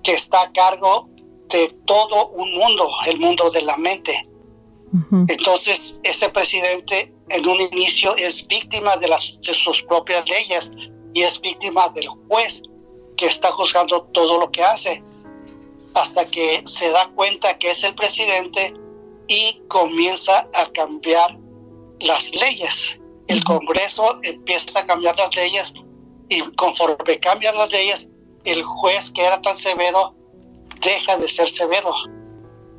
que 0.03 0.13
está 0.13 0.43
a 0.43 0.51
cargo 0.51 1.09
de 1.49 1.67
todo 1.85 2.29
un 2.29 2.55
mundo, 2.55 2.87
el 3.07 3.19
mundo 3.19 3.49
de 3.49 3.63
la 3.63 3.75
mente. 3.77 4.29
Entonces, 5.27 5.95
ese 6.03 6.29
presidente 6.29 7.13
en 7.29 7.47
un 7.47 7.59
inicio 7.59 8.15
es 8.15 8.45
víctima 8.47 8.95
de, 8.97 9.07
las, 9.07 9.41
de 9.41 9.53
sus 9.53 9.81
propias 9.83 10.27
leyes 10.29 10.71
y 11.13 11.23
es 11.23 11.39
víctima 11.41 11.89
del 11.89 12.07
juez 12.07 12.61
que 13.17 13.25
está 13.25 13.51
juzgando 13.51 14.03
todo 14.13 14.39
lo 14.39 14.51
que 14.51 14.63
hace, 14.63 15.03
hasta 15.93 16.25
que 16.25 16.61
se 16.65 16.89
da 16.91 17.09
cuenta 17.15 17.57
que 17.57 17.71
es 17.71 17.83
el 17.83 17.95
presidente 17.95 18.73
y 19.27 19.61
comienza 19.67 20.49
a 20.53 20.71
cambiar 20.73 21.37
las 21.99 22.33
leyes. 22.35 22.99
El 23.27 23.43
Congreso 23.43 24.19
empieza 24.23 24.79
a 24.79 24.85
cambiar 24.85 25.17
las 25.17 25.35
leyes 25.35 25.73
y 26.29 26.41
conforme 26.55 27.19
cambian 27.19 27.57
las 27.57 27.71
leyes, 27.71 28.07
el 28.43 28.63
juez 28.63 29.11
que 29.11 29.23
era 29.23 29.41
tan 29.41 29.55
severo 29.55 30.15
deja 30.81 31.17
de 31.17 31.27
ser 31.27 31.49
severo. 31.49 31.91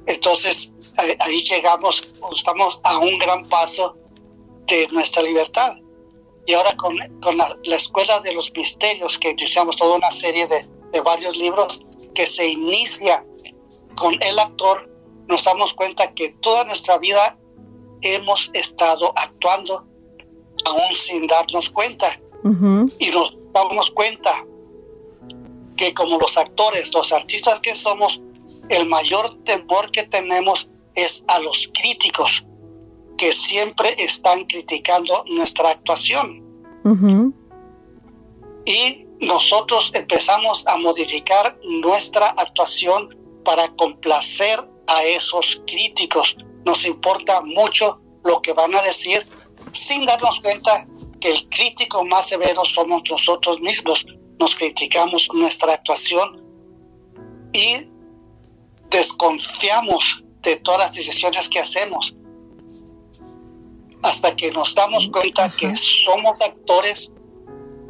Entonces 0.07 0.73
ahí 1.19 1.39
llegamos, 1.41 2.03
estamos 2.35 2.81
a 2.83 2.99
un 2.99 3.19
gran 3.19 3.45
paso 3.47 3.97
de 4.67 4.89
nuestra 4.89 5.23
libertad. 5.23 5.77
Y 6.47 6.55
ahora 6.55 6.77
con, 6.77 6.97
la, 6.97 7.49
Escuela 7.65 8.21
de 8.21 8.33
los 8.33 8.53
Misterios, 8.53 9.19
que 9.19 9.31
iniciamos 9.31 9.77
toda 9.77 9.97
una 9.97 10.11
serie 10.11 10.47
de, 10.47 10.67
de 10.93 11.01
varios 11.01 11.37
libros, 11.37 11.81
que 12.15 12.27
se 12.27 12.49
inicia 12.49 13.27
con 13.97 14.21
el 14.23 14.39
actor, 14.39 14.89
nos 15.29 15.45
damos 15.45 15.75
cuenta 15.75 16.13
que 16.15 16.31
toda 16.41 16.65
nuestra 16.65 16.99
vida 16.99 17.37
hemos 18.03 18.51
estado 18.55 19.13
actuando 19.17 19.87
aún 20.65 20.95
sin 20.95 21.27
darnos 21.27 21.71
cuenta. 21.71 22.21
Y 23.01 23.11
nos 23.11 23.37
damos 23.53 23.91
cuenta 23.91 24.47
que 25.77 25.93
como 25.93 26.17
los 26.19 26.37
actores, 26.37 26.95
los 26.95 27.11
artistas 27.11 27.59
que 27.59 27.75
somos, 27.75 28.23
el 28.69 28.87
mayor 28.87 29.39
temor 29.45 29.91
que 29.91 30.05
tenemos 30.05 30.69
es 30.95 31.25
a 31.29 31.41
los 31.41 31.71
críticos, 31.75 32.45
que 33.17 33.33
siempre 33.33 33.95
están 33.99 34.45
criticando 34.45 35.25
nuestra 35.29 35.71
actuación. 35.71 36.45
Y 38.65 39.07
nosotros 39.21 39.93
empezamos 39.95 40.67
a 40.67 40.77
modificar 40.77 41.59
nuestra 41.65 42.29
actuación 42.29 43.17
para 43.45 43.69
complacer 43.77 44.59
a 44.87 45.05
esos 45.05 45.63
críticos. 45.67 46.37
Nos 46.65 46.85
importa 46.85 47.41
mucho 47.43 48.01
lo 48.25 48.43
que 48.43 48.53
van 48.53 48.75
a 48.75 48.83
decir 48.83 49.27
sin 49.73 50.05
darnos 50.07 50.41
cuenta 50.41 50.87
que 51.21 51.31
el 51.31 51.49
crítico 51.49 52.05
más 52.05 52.29
severo 52.29 52.65
somos 52.65 53.03
nosotros 53.09 53.61
mismos. 53.61 54.05
Nos 54.39 54.55
criticamos 54.57 55.29
nuestra 55.33 55.75
actuación 55.75 56.43
y 57.53 57.89
desconfiamos 58.91 60.25
de 60.43 60.57
todas 60.57 60.81
las 60.81 60.93
decisiones 60.93 61.49
que 61.49 61.59
hacemos 61.59 62.15
hasta 64.03 64.37
que 64.37 64.51
nos 64.53 64.75
damos 64.75 65.09
cuenta 65.09 65.51
que 65.51 65.75
somos 65.77 66.41
actores 66.41 67.11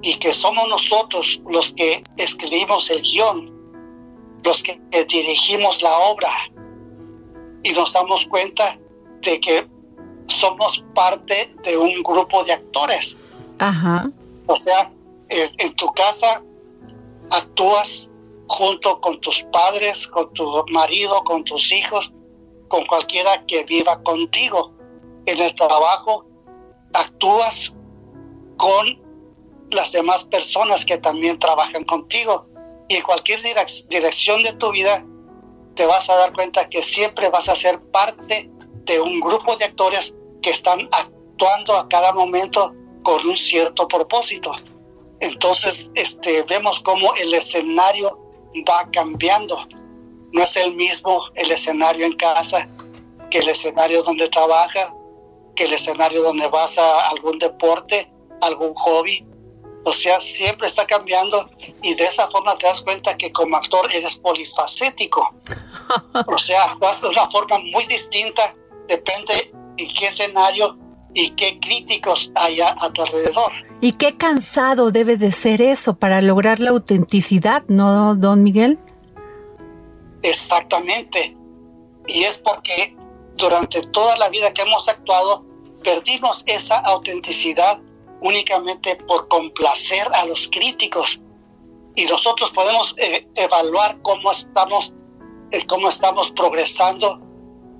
y 0.02 0.14
que 0.14 0.32
somos 0.32 0.68
nosotros 0.68 1.40
los 1.48 1.72
que 1.72 2.02
escribimos 2.16 2.90
el 2.90 3.02
guion, 3.02 3.52
los 4.44 4.62
que 4.62 4.80
dirigimos 5.08 5.82
la 5.82 5.98
obra 5.98 6.30
y 7.62 7.72
nos 7.72 7.92
damos 7.92 8.26
cuenta 8.26 8.78
de 9.22 9.40
que 9.40 9.68
somos 10.26 10.84
parte 10.94 11.54
de 11.64 11.76
un 11.76 12.02
grupo 12.02 12.44
de 12.44 12.52
actores. 12.52 13.16
Ajá. 13.58 14.10
O 14.46 14.56
sea, 14.56 14.90
en, 15.28 15.74
tu 15.74 15.86
casa 15.92 16.42
actúas 17.30 18.10
junto 18.48 19.00
con 19.00 19.20
tus 19.20 19.44
padres, 19.52 20.06
con 20.06 20.32
tu 20.32 20.64
marido, 20.70 21.22
con 21.24 21.44
tus 21.44 21.72
hijos, 21.72 22.12
con 22.68 22.86
cualquiera 22.86 23.44
que 23.46 23.64
viva 23.64 24.02
contigo. 24.02 24.72
En 25.26 25.40
el 25.40 25.54
trabajo 25.54 26.26
actúas 26.92 27.74
con 28.56 29.02
las 29.70 29.92
demás 29.92 30.24
personas 30.24 30.84
que 30.84 30.98
también 30.98 31.38
trabajan 31.38 31.84
contigo. 31.84 32.46
Y 32.88 32.96
en 32.96 33.02
cualquier 33.02 33.40
dirección 33.88 34.42
de 34.42 34.52
tu 34.54 34.70
vida 34.70 35.04
te 35.74 35.86
vas 35.86 36.08
a 36.08 36.16
dar 36.16 36.32
cuenta 36.32 36.68
que 36.68 36.82
siempre 36.82 37.28
vas 37.30 37.48
a 37.48 37.56
ser 37.56 37.80
parte 37.90 38.50
de 38.84 39.00
un 39.00 39.20
grupo 39.20 39.56
de 39.56 39.64
actores 39.66 40.14
que 40.40 40.50
están 40.50 40.88
actuando 40.92 41.76
a 41.76 41.88
cada 41.88 42.12
momento 42.12 42.72
con 43.02 43.26
un 43.26 43.36
cierto 43.36 43.86
propósito. 43.88 44.52
Entonces, 45.20 45.90
este, 45.94 46.42
vemos 46.44 46.80
cómo 46.80 47.14
el 47.14 47.34
escenario 47.34 48.25
va 48.64 48.88
cambiando. 48.90 49.56
No 50.32 50.42
es 50.42 50.56
el 50.56 50.74
mismo 50.74 51.22
el 51.34 51.50
escenario 51.50 52.06
en 52.06 52.14
casa 52.14 52.68
que 53.30 53.38
el 53.38 53.48
escenario 53.48 54.02
donde 54.02 54.28
trabajas, 54.28 54.94
que 55.54 55.64
el 55.64 55.72
escenario 55.72 56.22
donde 56.22 56.46
vas 56.48 56.78
a 56.78 57.08
algún 57.08 57.38
deporte, 57.38 58.10
algún 58.40 58.74
hobby. 58.74 59.26
O 59.84 59.92
sea, 59.92 60.18
siempre 60.18 60.66
está 60.66 60.86
cambiando 60.86 61.48
y 61.82 61.94
de 61.94 62.04
esa 62.04 62.28
forma 62.28 62.56
te 62.56 62.66
das 62.66 62.82
cuenta 62.82 63.16
que 63.16 63.32
como 63.32 63.56
actor 63.56 63.88
eres 63.92 64.16
polifacético. 64.16 65.34
O 66.26 66.36
sea, 66.36 66.74
vas 66.80 67.00
de 67.00 67.08
una 67.08 67.30
forma 67.30 67.58
muy 67.72 67.86
distinta, 67.86 68.56
depende 68.88 69.52
en 69.76 69.94
qué 69.94 70.06
escenario 70.08 70.76
y 71.14 71.30
qué 71.30 71.58
críticos 71.60 72.32
hay 72.34 72.60
a, 72.60 72.74
tu 72.92 73.02
alrededor. 73.02 73.52
Y 73.80 73.92
qué 73.92 74.14
cansado 74.14 74.90
debe 74.90 75.16
de 75.16 75.32
ser 75.32 75.60
eso 75.60 75.94
para 75.96 76.22
lograr 76.22 76.60
la 76.60 76.70
autenticidad, 76.70 77.62
¿no, 77.68 78.14
don 78.14 78.42
Miguel? 78.42 78.78
Exactamente. 80.22 81.36
Y 82.06 82.24
es 82.24 82.38
porque 82.38 82.96
durante 83.36 83.82
toda 83.88 84.16
la 84.16 84.30
vida 84.30 84.52
que 84.52 84.62
hemos 84.62 84.88
actuado, 84.88 85.44
perdimos 85.82 86.42
esa 86.46 86.78
autenticidad 86.78 87.80
únicamente 88.22 88.96
por 88.96 89.28
complacer 89.28 90.06
a 90.14 90.24
los 90.26 90.48
críticos. 90.48 91.20
Y 91.94 92.06
nosotros 92.06 92.50
podemos 92.50 92.94
eh, 92.98 93.28
evaluar 93.36 94.00
cómo 94.02 94.32
estamos, 94.32 94.94
eh, 95.50 95.66
cómo 95.66 95.88
estamos 95.88 96.30
progresando 96.30 97.20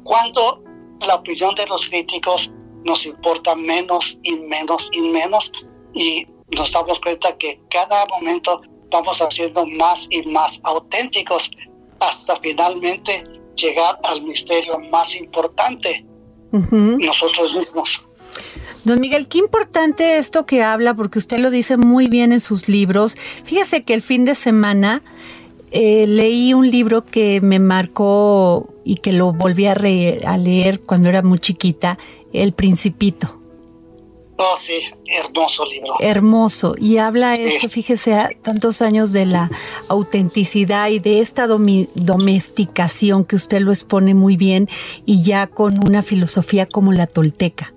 cuando 0.05 0.63
la 1.07 1.17
opinión 1.17 1.55
de 1.55 1.67
los 1.67 1.89
críticos 1.89 2.51
nos 2.85 3.05
importa 3.07 3.57
menos 3.57 4.19
y 4.23 4.37
menos 4.37 4.89
y 4.93 5.03
menos 5.03 5.51
y 5.97 6.27
nos 6.57 6.73
damos 6.73 7.01
cuenta 7.01 7.37
que 7.37 7.61
cada 7.69 8.07
momento 8.07 8.61
vamos 8.91 9.21
haciendo 9.21 9.67
más 9.67 10.07
y 10.11 10.23
más 10.29 10.61
auténticos 10.63 11.51
hasta 11.99 12.39
finalmente 12.41 13.25
llegar 13.57 13.99
al 14.05 14.23
misterio 14.23 14.79
más 14.91 15.17
importante, 15.17 16.07
nosotros 16.53 17.53
mismos. 17.55 18.03
Don 18.85 19.01
Miguel, 19.01 19.27
qué 19.27 19.39
importante 19.39 20.19
esto 20.19 20.47
que 20.47 20.63
habla, 20.63 20.95
porque 20.95 21.19
usted 21.19 21.39
lo 21.39 21.51
dice 21.51 21.77
muy 21.77 22.07
bien 22.07 22.33
en 22.33 22.41
sus 22.41 22.69
libros. 22.69 23.17
Fíjese 23.45 23.83
que 23.83 23.95
el 23.95 24.03
fin 24.03 24.25
de 24.25 24.35
semana 24.35 25.03
eh, 25.73 26.07
leí 26.07 26.55
un 26.55 26.71
libro 26.71 27.05
que 27.05 27.41
me 27.41 27.59
marcó 27.59 28.73
y 28.85 28.97
que 28.97 29.13
lo 29.13 29.33
volví 29.33 29.67
a, 29.67 29.73
a 29.73 30.39
leer 30.39 30.81
cuando 30.83 31.09
era 31.09 31.23
muy 31.23 31.41
chiquita, 31.41 31.99
El 32.33 32.53
Principito. 32.53 33.36
Oh, 34.39 34.57
sí, 34.57 34.83
hermoso 35.07 35.65
libro. 35.65 35.95
Hermoso. 35.99 36.75
Y 36.79 36.99
habla 36.99 37.35
eso, 37.35 37.69
fíjese, 37.69 38.15
a 38.15 38.31
tantos 38.43 38.83
años 38.83 39.13
de 39.13 39.25
la 39.25 39.51
autenticidad 39.89 40.89
y 40.89 40.99
de 40.99 41.21
esta 41.21 41.47
domesticación 41.47 43.25
que 43.25 43.37
usted 43.37 43.61
lo 43.61 43.73
expone 43.73 44.13
muy 44.15 44.37
bien 44.37 44.69
y 45.07 45.23
ya 45.23 45.47
con 45.47 45.75
una 45.87 46.03
filosofía 46.03 46.67
como 46.67 46.93
la 46.93 47.07
tolteca. 47.07 47.73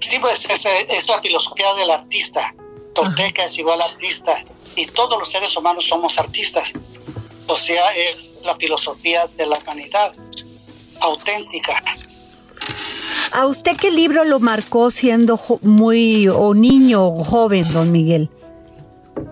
Sí, 0.00 0.18
pues 0.18 0.46
es, 0.50 0.66
es 0.66 1.08
la 1.08 1.20
filosofía 1.20 1.72
del 1.74 1.90
artista. 1.90 2.54
Tolteca 2.94 3.44
es 3.44 3.58
igual 3.58 3.82
artista 3.82 4.44
y 4.76 4.86
todos 4.86 5.18
los 5.18 5.28
seres 5.28 5.56
humanos 5.56 5.86
somos 5.86 6.18
artistas. 6.18 6.72
O 7.46 7.56
sea, 7.56 7.94
es 7.94 8.34
la 8.42 8.56
filosofía 8.56 9.26
de 9.36 9.46
la 9.46 9.58
humanidad 9.58 10.14
auténtica. 11.00 11.82
¿A 13.32 13.46
usted 13.46 13.76
qué 13.76 13.90
libro 13.90 14.24
lo 14.24 14.40
marcó 14.40 14.90
siendo 14.90 15.40
muy 15.62 16.28
o 16.28 16.54
niño 16.54 17.04
o 17.06 17.24
joven, 17.24 17.72
don 17.72 17.90
Miguel? 17.90 18.30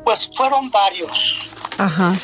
Pues 0.05 0.29
fueron 0.35 0.71
varios. 0.71 1.49
Ajá. 1.79 2.15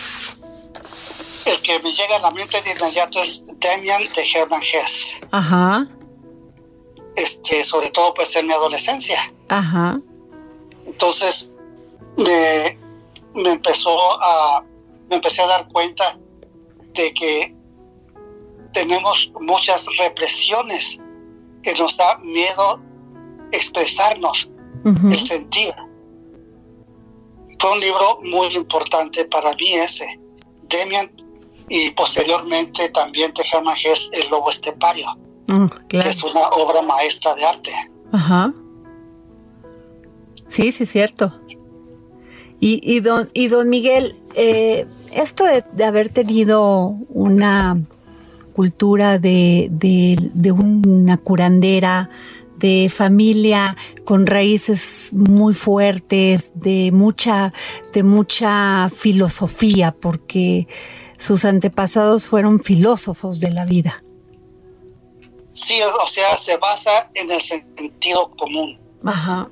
El 1.45 1.61
que 1.61 1.79
me 1.81 1.93
llega 1.93 2.17
a 2.17 2.19
la 2.21 2.31
mente 2.31 2.61
de 2.63 2.73
inmediato 2.73 3.21
es 3.21 3.45
Demian 3.59 4.03
de 4.15 4.27
Hermann 4.35 4.63
Hesse. 4.63 5.15
Ajá. 5.31 5.87
Este, 7.17 7.65
sobre 7.65 7.91
todo 7.91 8.15
pues 8.15 8.35
en 8.37 8.47
mi 8.47 8.53
adolescencia. 8.53 9.33
Ajá. 9.49 10.01
Entonces 10.85 11.53
me, 12.17 12.79
me 13.35 13.51
empezó 13.51 13.99
a 14.23 14.63
me 15.09 15.17
empecé 15.17 15.43
a 15.43 15.47
dar 15.47 15.69
cuenta 15.69 16.19
de 16.95 17.15
que 17.15 17.55
tenemos 18.73 19.33
muchas 19.41 19.87
represiones 19.97 20.99
que 21.63 21.75
nos 21.75 21.97
da 21.97 22.19
miedo 22.19 22.81
expresarnos, 23.53 24.51
el 24.85 25.27
sentir. 25.27 25.75
Fue 27.59 27.73
un 27.73 27.81
libro 27.81 28.21
muy 28.23 28.49
importante 28.55 29.25
para 29.25 29.55
mí 29.55 29.75
ese, 29.75 30.19
Demian, 30.69 31.11
y 31.69 31.91
posteriormente 31.91 32.89
también 32.91 33.33
de 33.35 33.45
Germán 33.45 33.77
Hess, 33.83 34.09
El 34.13 34.29
Lobo 34.29 34.51
Estepario, 34.51 35.19
mm, 35.49 35.67
que 35.89 35.99
es 35.99 36.23
una 36.23 36.49
obra 36.51 36.83
maestra 36.83 37.35
de 37.35 37.45
arte. 37.45 37.71
Ajá. 38.13 38.53
Sí, 40.49 40.73
sí, 40.73 40.87
cierto. 40.87 41.33
Y, 42.61 42.81
y, 42.83 43.01
don, 43.01 43.31
y 43.35 43.49
don 43.49 43.69
Miguel, 43.69 44.17
eh, 44.35 44.87
esto 45.13 45.45
de 45.45 45.85
haber 45.85 46.09
tenido 46.09 46.97
una 47.09 47.81
cultura 48.59 49.21
de, 49.21 49.69
de, 49.71 50.51
una 50.51 51.17
curandera, 51.17 52.11
de 52.57 52.91
familia 52.93 53.77
con 54.05 54.27
raíces 54.27 55.11
muy 55.13 55.55
fuertes, 55.55 56.51
de 56.57 56.91
mucha, 56.91 57.53
de 57.93 58.03
mucha 58.03 58.91
filosofía, 58.91 59.93
porque 59.93 60.67
sus 61.19 61.45
antepasados 61.45 62.27
fueron 62.27 62.59
filósofos 62.59 63.39
de 63.39 63.53
la 63.53 63.65
vida. 63.65 64.03
Sí, 65.53 65.79
o 65.81 66.07
sea, 66.09 66.37
se 66.37 66.57
basa 66.57 67.13
en 67.15 67.31
el 67.31 67.41
sentido 67.41 68.29
común. 68.31 68.77
Ajá. 69.05 69.49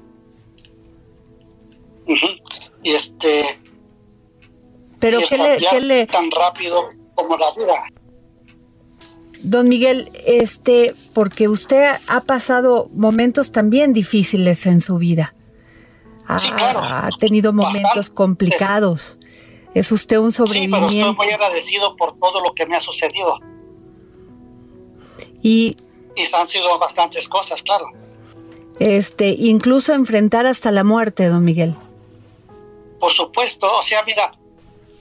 Y 2.83 2.91
este. 2.91 3.45
Pero 4.99 5.21
¿qué 5.29 5.39
le, 5.39 5.59
¿qué 5.59 5.81
le, 5.81 6.07
tan 6.09 6.29
rápido 6.33 6.91
como 7.15 7.37
la 7.37 7.53
vida. 7.53 7.85
Don 9.47 9.69
Miguel, 9.69 10.11
este, 10.27 10.97
porque 11.15 11.47
usted 11.47 12.01
ha 12.09 12.21
pasado 12.23 12.91
momentos 12.93 13.53
también 13.53 13.93
difíciles 13.93 14.67
en 14.67 14.81
su 14.81 14.99
vida. 14.99 15.37
Ha, 16.27 17.09
tenido 17.21 17.53
momentos 17.53 18.11
complicados. 18.11 19.21
Es 19.73 19.93
usted 19.93 20.19
un 20.19 20.33
sobreviviente. 20.33 20.89
Sí, 20.89 20.95
pero 20.97 21.11
estoy 21.11 21.27
muy 21.27 21.33
agradecido 21.33 21.95
por 21.95 22.19
todo 22.19 22.43
lo 22.43 22.55
que 22.55 22.67
me 22.67 22.75
ha 22.75 22.81
sucedido. 22.81 23.39
Y, 25.41 25.77
y 26.17 26.35
han 26.35 26.49
sido 26.49 26.77
bastantes 26.81 27.29
cosas, 27.29 27.63
claro. 27.63 27.87
Este, 28.81 29.29
incluso 29.29 29.95
enfrentar 29.95 30.47
hasta 30.47 30.73
la 30.73 30.83
muerte, 30.83 31.29
don 31.29 31.45
Miguel. 31.45 31.77
Por 32.99 33.13
supuesto, 33.13 33.69
o 33.73 33.83
sea, 33.83 34.03
mira, 34.05 34.37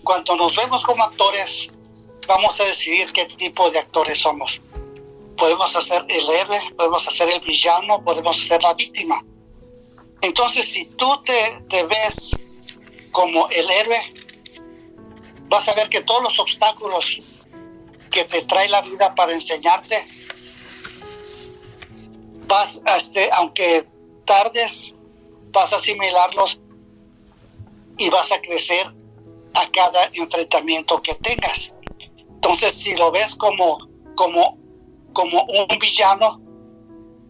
cuando 0.03 0.35
nos 0.35 0.55
vemos 0.55 0.85
como 0.85 1.03
actores, 1.03 1.71
vamos 2.27 2.59
a 2.59 2.65
decidir 2.65 3.11
qué 3.11 3.25
tipo 3.25 3.69
de 3.69 3.79
actores 3.79 4.19
somos. 4.19 4.61
Podemos 5.37 5.75
hacer 5.75 6.05
el 6.07 6.29
héroe, 6.29 6.59
podemos 6.77 7.07
hacer 7.07 7.29
el 7.29 7.41
villano, 7.41 8.03
podemos 8.03 8.41
hacer 8.41 8.61
la 8.63 8.73
víctima. 8.73 9.23
Entonces, 10.21 10.65
si 10.67 10.85
tú 10.85 11.21
te, 11.23 11.83
ves 11.83 12.31
como 13.11 13.47
el 13.49 13.69
héroe, 13.69 13.99
vas 15.47 15.67
a 15.67 15.73
ver 15.75 15.89
que 15.89 16.01
todos 16.01 16.23
los 16.23 16.39
obstáculos 16.39 17.21
que 18.11 18.23
te 18.23 18.41
trae 18.43 18.69
la 18.69 18.81
vida 18.81 19.13
para 19.13 19.33
enseñarte, 19.33 20.07
vas 22.47 22.81
a, 22.85 22.97
este, 22.97 23.29
aunque 23.33 23.83
tardes, 24.25 24.95
vas 25.51 25.73
a 25.73 25.77
asimilarlos 25.77 26.59
y 27.97 28.09
vas 28.09 28.31
a 28.31 28.41
crecer 28.41 28.87
a 29.53 29.71
cada 29.71 30.09
enfrentamiento 30.13 31.01
que 31.01 31.13
tengas. 31.15 31.74
Entonces, 32.35 32.73
si 32.73 32.95
lo 32.95 33.11
ves 33.11 33.35
como, 33.35 33.77
como, 34.15 34.57
como 35.13 35.43
un 35.43 35.79
villano, 35.79 36.41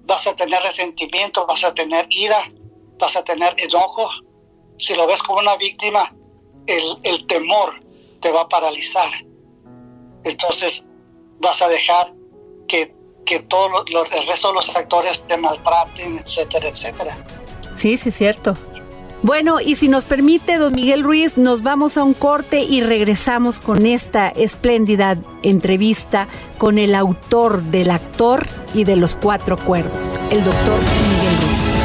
vas 0.06 0.28
a 0.28 0.36
tener 0.36 0.62
resentimiento, 0.62 1.46
vas 1.46 1.64
a 1.64 1.74
tener 1.74 2.08
ira, 2.10 2.38
vas 3.00 3.16
a 3.16 3.24
tener 3.24 3.56
enojo. 3.58 4.10
Si 4.78 4.94
lo 4.94 5.08
ves 5.08 5.24
como 5.24 5.40
una 5.40 5.56
víctima, 5.56 6.14
el, 6.68 7.28
temor 7.28 7.82
te 8.20 8.32
va 8.32 8.42
a 8.42 8.50
paralizar. 8.50 9.12
Entonces, 10.24 10.84
vas 11.40 11.62
a 11.62 11.68
dejar 11.68 12.14
que, 12.68 12.96
que 13.26 13.40
todo 13.42 13.86
el 13.86 14.28
resto 14.28 14.50
de 14.50 14.54
los 14.56 14.76
actores 14.76 15.24
te 15.28 15.38
maltraten, 15.38 16.18
etcétera, 16.18 16.68
etcétera. 16.68 17.26
Sí, 17.78 17.98
sí, 17.98 18.12
cierto. 18.12 18.58
Bueno, 19.22 19.60
y 19.60 19.76
si 19.76 19.88
nos 19.88 20.06
permite, 20.06 20.58
don 20.58 20.74
Miguel 20.74 21.04
Ruiz, 21.04 21.38
nos 21.38 21.64
vamos 21.64 21.98
a 21.98 22.04
un 22.04 22.14
corte 22.14 22.62
y 22.62 22.82
regresamos 22.82 23.60
con 23.60 23.86
esta 23.86 24.30
espléndida 24.30 25.18
entrevista 25.42 26.28
con 26.58 26.78
el 26.78 26.94
autor 26.94 27.64
del 27.64 27.92
actor 27.92 28.46
y 28.74 28.84
de 28.84 28.96
los 28.96 29.16
cuatro 29.16 29.58
cuerdos, 29.58 30.16
el 30.30 30.44
doctor 30.44 30.80
Miguel 31.10 31.42
Ruiz. 31.48 31.85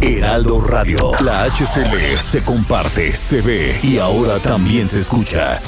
Heraldo 0.00 0.60
Radio. 0.60 1.10
La 1.24 1.42
HCL 1.46 2.16
se 2.20 2.44
comparte, 2.44 3.10
se 3.16 3.40
ve 3.40 3.80
y 3.82 3.98
ahora 3.98 4.38
también 4.38 4.86
se 4.86 5.00
escucha. 5.00 5.58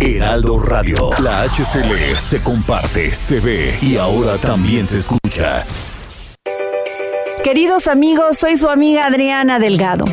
Heraldo 0.00 0.58
Radio. 0.60 1.10
La 1.22 1.42
HCL 1.42 2.16
se 2.16 2.42
comparte, 2.42 3.10
se 3.10 3.40
ve 3.40 3.78
y 3.82 3.98
ahora 3.98 4.38
también 4.38 4.86
se 4.86 4.96
escucha. 4.96 5.62
Queridos 7.44 7.86
amigos, 7.86 8.38
soy 8.38 8.56
su 8.56 8.70
amiga 8.70 9.06
Adriana 9.06 9.58
Delgado 9.58 10.06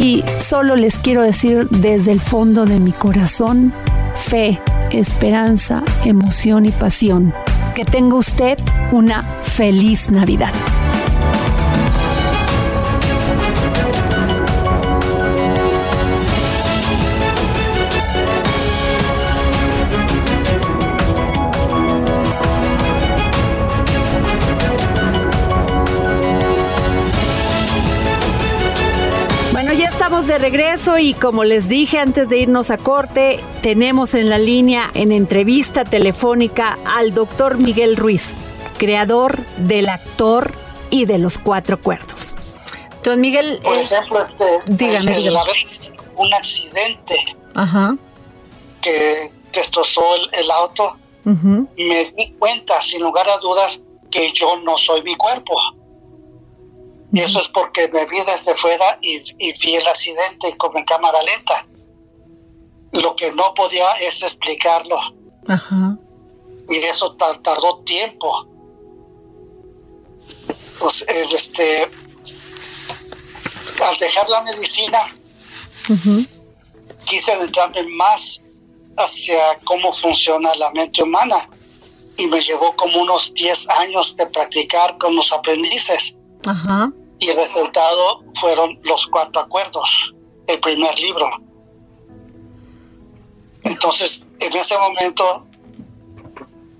y 0.00 0.22
solo 0.38 0.76
les 0.76 0.98
quiero 0.98 1.22
decir 1.22 1.68
desde 1.70 2.12
el 2.12 2.20
fondo 2.20 2.66
de 2.66 2.78
mi 2.78 2.92
corazón, 2.92 3.72
fe, 4.14 4.60
esperanza, 4.90 5.82
emoción 6.04 6.66
y 6.66 6.70
pasión. 6.70 7.32
Que 7.74 7.84
tenga 7.84 8.16
usted 8.16 8.58
una 8.92 9.22
feliz 9.22 10.10
Navidad. 10.10 10.52
De 30.36 30.42
regreso 30.42 30.98
y 30.98 31.14
como 31.14 31.44
les 31.44 31.66
dije 31.66 31.98
antes 31.98 32.28
de 32.28 32.36
irnos 32.36 32.70
a 32.70 32.76
corte, 32.76 33.40
tenemos 33.62 34.12
en 34.12 34.28
la 34.28 34.38
línea 34.38 34.90
en 34.92 35.10
entrevista 35.10 35.84
telefónica 35.84 36.78
al 36.84 37.14
doctor 37.14 37.56
Miguel 37.56 37.96
Ruiz, 37.96 38.36
creador 38.76 39.46
del 39.56 39.88
actor 39.88 40.52
y 40.90 41.06
de 41.06 41.18
los 41.18 41.38
cuatro 41.38 41.80
cuerdos. 41.80 42.34
Don 43.02 43.18
Miguel, 43.20 43.60
por 43.62 43.76
ejemplo, 43.76 44.26
este, 44.26 44.44
dígame, 44.66 45.16
un 46.16 46.34
accidente 46.34 47.16
que 48.82 49.32
destrozó 49.54 50.02
el, 50.32 50.50
auto, 50.50 50.98
me 51.24 52.12
di 52.16 52.32
cuenta 52.38 52.80
sin 52.82 53.00
lugar 53.00 53.26
a 53.28 53.38
dudas 53.38 53.80
que 54.10 54.32
yo 54.32 54.56
no 54.58 54.76
soy 54.76 55.02
mi 55.02 55.14
cuerpo 55.14 55.54
y 57.16 57.20
eso 57.20 57.40
es 57.40 57.48
porque 57.48 57.88
me 57.88 58.04
vi 58.04 58.18
desde 58.26 58.54
fuera 58.54 58.98
y, 59.00 59.18
vi 59.38 59.74
el 59.74 59.86
accidente 59.86 60.54
con 60.58 60.84
cámara 60.84 61.22
lenta. 61.22 61.66
Lo 62.92 63.16
que 63.16 63.32
no 63.32 63.54
podía 63.54 63.90
es 63.92 64.22
explicarlo. 64.22 64.98
Y 66.68 66.76
eso 66.76 67.16
tardó 67.16 67.78
tiempo. 67.84 68.46
Pues, 70.78 71.06
este, 71.08 71.88
al 73.82 73.98
dejar 73.98 74.28
la 74.28 74.42
medicina, 74.42 74.98
quise 77.06 77.32
adentrarme 77.32 77.82
más 77.96 78.42
hacia 78.98 79.58
cómo 79.64 79.90
funciona 79.90 80.54
la 80.56 80.70
mente 80.72 81.02
humana. 81.02 81.48
Y 82.18 82.26
me 82.26 82.42
llevó 82.42 82.76
como 82.76 83.00
unos 83.00 83.32
10 83.32 83.70
años 83.70 84.14
de 84.16 84.26
practicar 84.26 84.98
con 84.98 85.16
los 85.16 85.32
aprendices. 85.32 86.14
Ajá 86.44 86.92
y 87.18 87.30
el 87.30 87.36
resultado 87.36 88.22
fueron 88.40 88.78
los 88.82 89.06
cuatro 89.06 89.40
acuerdos, 89.40 90.14
el 90.46 90.60
primer 90.60 90.98
libro. 90.98 91.26
Entonces, 93.64 94.24
en 94.40 94.56
ese 94.56 94.78
momento, 94.78 95.46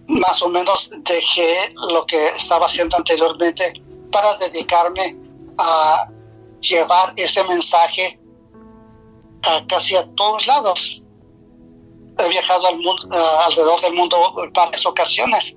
más 0.07 0.41
o 0.43 0.49
menos 0.49 0.91
dejé 0.99 1.75
lo 1.75 2.07
que 2.07 2.29
estaba 2.29 2.67
haciendo 2.67 2.97
anteriormente 2.97 3.83
para 4.13 4.35
dedicarme 4.35 5.17
a 5.59 6.09
llevar 6.61 7.13
ese 7.17 7.43
mensaje 7.45 8.21
a 9.43 9.67
casi 9.67 9.97
a 9.97 10.07
todos 10.15 10.47
lados. 10.47 11.03
He 12.19 12.29
viajado 12.29 12.67
al 12.69 12.77
mundo, 12.77 13.03
alrededor 13.47 13.81
del 13.81 13.95
mundo 13.95 14.35
en 14.43 14.53
varias 14.53 14.87
ocasiones, 14.87 15.57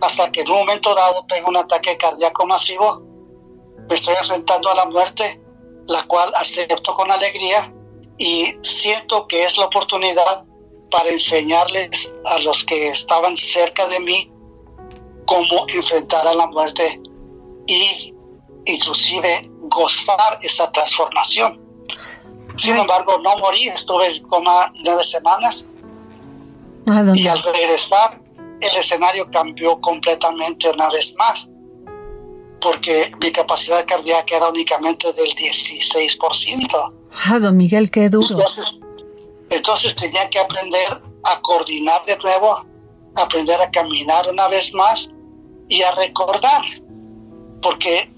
hasta 0.00 0.30
que 0.30 0.42
en 0.42 0.50
un 0.50 0.58
momento 0.58 0.94
dado 0.94 1.24
tengo 1.26 1.48
un 1.48 1.56
ataque 1.56 1.96
cardíaco 1.96 2.46
masivo 2.46 3.09
me 3.90 3.96
estoy 3.96 4.14
enfrentando 4.14 4.70
a 4.70 4.74
la 4.76 4.86
muerte, 4.86 5.42
la 5.88 6.04
cual 6.04 6.32
acepto 6.36 6.94
con 6.94 7.10
alegría 7.10 7.74
y 8.16 8.54
siento 8.62 9.26
que 9.26 9.44
es 9.44 9.58
la 9.58 9.66
oportunidad 9.66 10.44
para 10.92 11.10
enseñarles 11.10 12.14
a 12.26 12.38
los 12.38 12.64
que 12.64 12.88
estaban 12.88 13.36
cerca 13.36 13.88
de 13.88 13.98
mí 14.00 14.32
cómo 15.26 15.66
enfrentar 15.68 16.26
a 16.26 16.34
la 16.34 16.46
muerte 16.46 17.02
y 17.66 18.14
inclusive 18.66 19.50
gozar 19.62 20.38
esa 20.40 20.70
transformación. 20.70 21.60
Sin 22.56 22.76
embargo, 22.76 23.18
no 23.18 23.36
morí, 23.38 23.66
estuve 23.68 24.06
en 24.06 24.22
coma 24.28 24.72
nueve 24.84 25.02
semanas 25.02 25.66
y 27.14 27.26
al 27.26 27.42
regresar 27.42 28.22
el 28.60 28.76
escenario 28.76 29.28
cambió 29.32 29.80
completamente 29.80 30.70
una 30.70 30.88
vez 30.90 31.12
más 31.16 31.49
porque 32.60 33.12
mi 33.20 33.32
capacidad 33.32 33.84
cardíaca 33.86 34.36
era 34.36 34.48
únicamente 34.48 35.12
del 35.12 35.28
16%. 35.28 36.94
Ah, 37.26 37.38
don 37.38 37.56
Miguel, 37.56 37.90
qué 37.90 38.08
duro. 38.08 38.36
Entonces, 39.50 39.96
tenía 39.96 40.28
que 40.30 40.38
aprender 40.38 41.02
a 41.24 41.40
coordinar 41.40 42.04
de 42.04 42.16
nuevo, 42.18 42.64
aprender 43.16 43.60
a 43.60 43.70
caminar 43.70 44.28
una 44.30 44.48
vez 44.48 44.72
más 44.74 45.10
y 45.68 45.82
a 45.82 45.92
recordar, 45.92 46.62
porque 47.62 48.10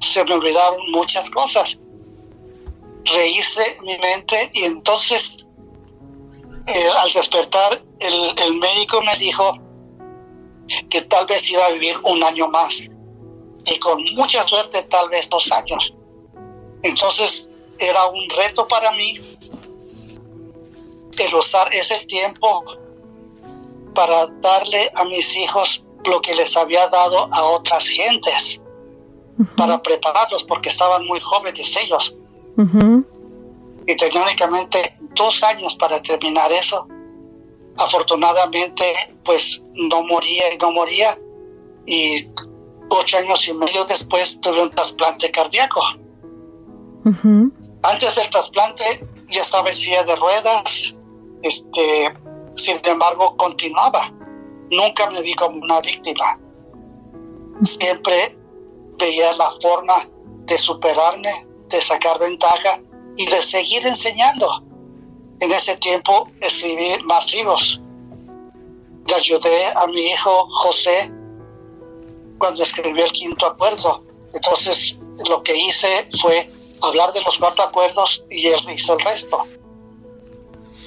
se 0.00 0.24
me 0.24 0.34
olvidaron 0.34 0.80
muchas 0.90 1.30
cosas. 1.30 1.78
Rehice 3.04 3.78
mi 3.82 3.96
mente 3.98 4.50
y 4.54 4.64
entonces 4.64 5.46
eh, 6.66 6.88
al 6.96 7.12
despertar 7.12 7.82
el, 7.98 8.38
el 8.38 8.54
médico 8.54 9.02
me 9.02 9.16
dijo 9.16 9.58
que 10.88 11.02
tal 11.02 11.26
vez 11.26 11.50
iba 11.50 11.66
a 11.66 11.70
vivir 11.72 11.96
un 12.04 12.22
año 12.22 12.48
más 12.48 12.88
y 13.66 13.78
con 13.78 14.02
mucha 14.14 14.46
suerte 14.46 14.82
tal 14.84 15.08
vez 15.08 15.28
dos 15.28 15.50
años. 15.52 15.94
Entonces 16.82 17.48
era 17.78 18.06
un 18.06 18.28
reto 18.30 18.66
para 18.66 18.92
mí 18.92 19.32
el 21.18 21.34
usar 21.34 21.72
ese 21.74 22.04
tiempo 22.06 22.64
para 23.94 24.26
darle 24.40 24.90
a 24.94 25.04
mis 25.04 25.36
hijos 25.36 25.84
lo 26.04 26.20
que 26.20 26.34
les 26.34 26.56
había 26.56 26.88
dado 26.88 27.28
a 27.32 27.44
otras 27.44 27.86
gentes, 27.86 28.60
para 29.56 29.80
prepararlos 29.82 30.42
porque 30.44 30.68
estaban 30.68 31.06
muy 31.06 31.20
jóvenes 31.20 31.76
ellos. 31.76 32.16
Y 33.86 33.96
tenía 33.96 34.22
únicamente 34.22 34.96
dos 35.14 35.42
años 35.42 35.76
para 35.76 36.00
terminar 36.02 36.50
eso. 36.52 36.86
Afortunadamente, 37.78 38.84
pues 39.24 39.62
no 39.74 40.02
moría 40.04 40.52
y 40.52 40.58
no 40.58 40.72
moría. 40.72 41.18
Y 41.86 42.28
ocho 42.92 43.18
años 43.18 43.46
y 43.48 43.54
medio 43.54 43.84
después 43.84 44.40
tuve 44.40 44.62
un 44.62 44.70
trasplante 44.70 45.30
cardíaco. 45.30 45.80
Antes 47.82 48.14
del 48.14 48.30
trasplante 48.30 49.06
ya 49.28 49.42
estaba 49.42 49.68
en 49.70 49.74
silla 49.74 50.02
de 50.04 50.14
ruedas, 50.16 50.94
este, 51.42 52.14
sin 52.54 52.80
embargo 52.84 53.36
continuaba. 53.36 54.12
Nunca 54.70 55.10
me 55.10 55.22
vi 55.22 55.34
como 55.34 55.58
una 55.58 55.80
víctima. 55.80 56.38
Siempre 57.62 58.38
veía 58.98 59.32
la 59.36 59.50
forma 59.50 59.94
de 60.46 60.58
superarme, 60.58 61.30
de 61.68 61.80
sacar 61.80 62.18
ventaja 62.18 62.80
y 63.16 63.26
de 63.26 63.42
seguir 63.42 63.86
enseñando. 63.86 64.64
En 65.40 65.50
ese 65.50 65.76
tiempo 65.78 66.28
escribí 66.40 67.02
más 67.04 67.32
libros. 67.32 67.80
Le 69.08 69.14
ayudé 69.14 69.66
a 69.74 69.86
mi 69.88 70.00
hijo 70.00 70.46
José 70.46 71.12
cuando 72.42 72.64
escribió 72.64 73.04
el 73.04 73.12
quinto 73.12 73.46
acuerdo. 73.46 74.02
Entonces, 74.34 74.98
lo 75.28 75.44
que 75.44 75.56
hice 75.56 76.08
fue 76.20 76.50
hablar 76.80 77.12
de 77.12 77.20
los 77.20 77.38
cuatro 77.38 77.62
acuerdos 77.62 78.24
y 78.30 78.48
él 78.48 78.58
hizo 78.68 78.94
el 78.94 79.04
resto. 79.04 79.44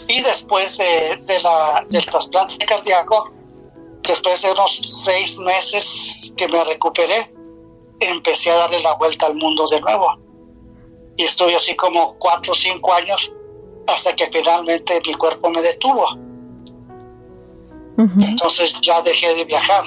Y 0.10 0.22
después 0.22 0.78
de, 0.78 1.40
la, 1.42 1.86
del 1.90 2.06
trasplante 2.08 2.66
cardíaco, 2.66 3.32
después 4.04 4.42
de 4.42 4.52
unos 4.52 4.82
seis 5.06 5.38
meses 5.38 6.34
que 6.36 6.46
me 6.50 6.62
recuperé, 6.66 7.34
empecé 8.02 8.52
a 8.52 8.56
darle 8.56 8.82
la 8.82 8.96
vuelta 8.96 9.28
al 9.28 9.36
mundo 9.36 9.70
de 9.70 9.80
nuevo. 9.80 10.08
Y 11.16 11.24
estuve 11.24 11.56
así 11.56 11.74
como 11.78 12.18
cuatro 12.20 12.52
o 12.52 12.56
cinco 12.56 12.92
años 12.92 13.32
hasta 13.88 14.14
que 14.14 14.26
finalmente 14.28 15.02
mi 15.08 15.14
cuerpo 15.14 15.50
me 15.52 15.62
detuvo. 15.62 16.06
Entonces 17.98 18.74
ya 18.82 19.02
dejé 19.02 19.34
de 19.36 19.46
viajar. 19.46 19.86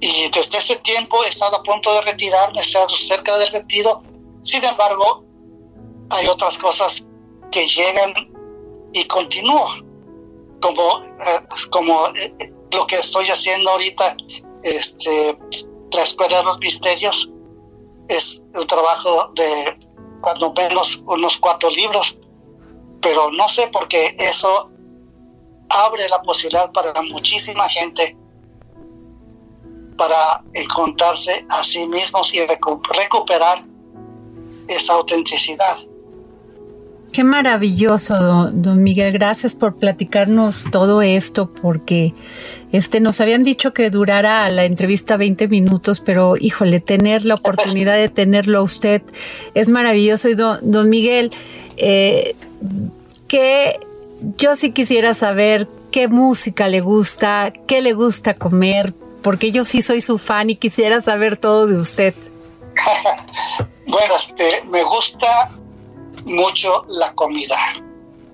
Y 0.00 0.30
desde 0.30 0.58
ese 0.58 0.76
tiempo 0.76 1.22
he 1.24 1.28
estado 1.28 1.56
a 1.56 1.62
punto 1.62 1.92
de 1.94 2.02
retirarme, 2.02 2.60
he 2.60 2.62
estado 2.62 2.88
cerca 2.88 3.36
del 3.38 3.48
retiro. 3.48 4.02
Sin 4.42 4.64
embargo, 4.64 5.24
hay 6.10 6.26
otras 6.28 6.58
cosas 6.58 7.04
que 7.50 7.66
llegan 7.66 8.14
y 8.92 9.04
continúo. 9.04 9.66
Como, 10.60 11.02
eh, 11.02 11.40
como 11.70 12.08
eh, 12.08 12.52
lo 12.72 12.86
que 12.86 12.96
estoy 12.96 13.28
haciendo 13.28 13.70
ahorita, 13.70 14.16
este, 14.62 15.38
la 15.92 16.02
Escuela 16.02 16.38
de 16.38 16.44
los 16.44 16.58
Misterios, 16.58 17.30
es 18.08 18.42
el 18.54 18.66
trabajo 18.66 19.28
de 19.34 19.78
cuando 20.20 20.52
menos 20.52 21.00
unos 21.06 21.36
cuatro 21.36 21.70
libros, 21.70 22.16
pero 23.00 23.30
no 23.30 23.48
sé 23.48 23.68
por 23.68 23.86
qué 23.86 24.16
eso 24.18 24.70
abre 25.68 26.08
la 26.08 26.20
posibilidad 26.22 26.72
para 26.72 27.00
muchísima 27.02 27.68
gente 27.68 28.16
para 29.98 30.42
encontrarse 30.54 31.44
a 31.50 31.62
sí 31.62 31.86
mismos 31.86 32.32
y 32.32 32.38
recuperar 32.46 33.64
esa 34.68 34.94
autenticidad. 34.94 35.76
Qué 37.12 37.24
maravilloso, 37.24 38.14
don, 38.52 38.82
Miguel. 38.82 39.12
Gracias 39.12 39.54
por 39.54 39.74
platicarnos 39.76 40.64
todo 40.70 41.02
esto, 41.02 41.50
porque 41.50 42.14
este 42.70 43.00
nos 43.00 43.20
habían 43.20 43.44
dicho 43.44 43.72
que 43.72 43.90
durara 43.90 44.48
la 44.50 44.64
entrevista 44.64 45.16
20 45.16 45.48
minutos, 45.48 46.00
pero 46.00 46.36
híjole, 46.38 46.80
tener 46.80 47.24
la 47.24 47.34
oportunidad 47.34 47.96
de 47.96 48.08
tenerlo 48.08 48.60
a 48.60 48.62
usted 48.62 49.02
es 49.54 49.68
maravilloso. 49.68 50.28
Y 50.28 50.34
don, 50.34 50.58
don 50.62 50.88
Miguel, 50.90 51.32
eh, 51.76 52.36
que 53.26 53.80
yo 54.36 54.54
sí 54.54 54.70
quisiera 54.72 55.14
saber 55.14 55.66
qué 55.90 56.08
música 56.08 56.68
le 56.68 56.80
gusta, 56.80 57.52
qué 57.66 57.80
le 57.80 57.94
gusta 57.94 58.34
comer, 58.34 58.94
porque 59.22 59.52
yo 59.52 59.64
sí 59.64 59.82
soy 59.82 60.00
su 60.00 60.18
fan 60.18 60.50
y 60.50 60.56
quisiera 60.56 61.00
saber 61.00 61.36
todo 61.36 61.66
de 61.66 61.78
usted. 61.78 62.14
bueno, 63.86 64.16
este, 64.16 64.62
me 64.64 64.82
gusta 64.82 65.50
mucho 66.24 66.84
la 66.88 67.12
comida. 67.14 67.56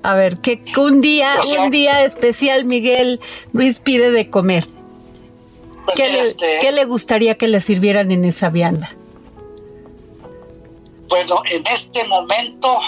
A 0.02 0.14
ver, 0.14 0.38
que 0.38 0.62
un 0.76 1.00
día, 1.00 1.36
un 1.58 1.70
día 1.70 2.04
especial 2.04 2.64
Miguel 2.64 3.20
Luis 3.52 3.78
pide 3.78 4.10
de 4.10 4.28
comer. 4.28 4.68
Pues 5.86 5.98
este 5.98 6.58
¿Qué, 6.60 6.72
le, 6.72 6.84
gustaría 6.84 7.36
que 7.36 7.48
le 7.48 7.60
sirvieran 7.60 8.10
en 8.10 8.24
esa 8.24 8.48
vianda? 8.48 8.94
Bueno, 11.08 11.42
en 11.50 11.66
este 11.66 12.06
momento 12.08 12.78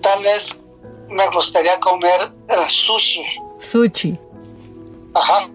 tal 0.00 0.22
vez 0.22 0.58
me 1.08 1.28
gustaría 1.28 1.78
comer 1.80 2.32
eh, 2.48 2.54
sushi. 2.68 3.24
Sushi. 3.60 4.18
Ajá. 5.14 5.48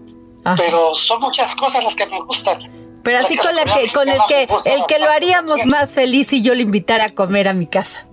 Pero 0.56 0.94
son 0.94 1.20
muchas 1.20 1.54
cosas 1.54 1.84
las 1.84 1.94
que 1.94 2.06
me 2.06 2.20
gustan. 2.20 3.00
Pero 3.02 3.18
así 3.18 3.36
con, 3.36 3.54
la 3.54 3.64
que, 3.64 3.90
con 3.92 4.08
el 4.08 4.20
que 4.28 4.48
el 4.66 4.84
que 4.86 4.98
lo 4.98 5.10
haríamos 5.10 5.64
más 5.64 5.94
feliz 5.94 6.28
si 6.28 6.42
yo 6.42 6.54
le 6.54 6.62
invitara 6.62 7.06
a 7.06 7.10
comer 7.10 7.48
a 7.48 7.54
mi 7.54 7.66
casa. 7.66 8.06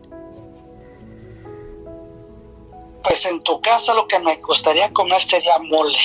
Pues 3.03 3.25
en 3.25 3.41
tu 3.43 3.61
casa 3.61 3.93
lo 3.93 4.07
que 4.07 4.19
me 4.19 4.35
gustaría 4.37 4.91
comer 4.91 5.21
sería 5.21 5.57
mole. 5.59 5.97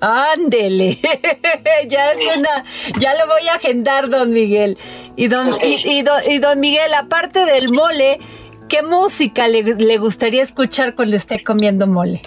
Ándele, 0.00 0.98
ya 1.88 2.12
es 2.12 2.36
una, 2.36 2.64
ya 3.00 3.14
lo 3.14 3.26
voy 3.26 3.48
a 3.48 3.54
agendar, 3.54 4.08
don 4.08 4.32
Miguel. 4.32 4.78
Y 5.16 5.26
don, 5.26 5.58
y, 5.60 6.02
don, 6.38 6.60
Miguel, 6.60 6.94
aparte 6.94 7.44
del 7.44 7.70
mole, 7.70 8.20
¿qué 8.68 8.82
música 8.82 9.48
le, 9.48 9.98
gustaría 9.98 10.44
escuchar 10.44 10.94
cuando 10.94 11.16
esté 11.16 11.42
comiendo 11.42 11.88
mole? 11.88 12.22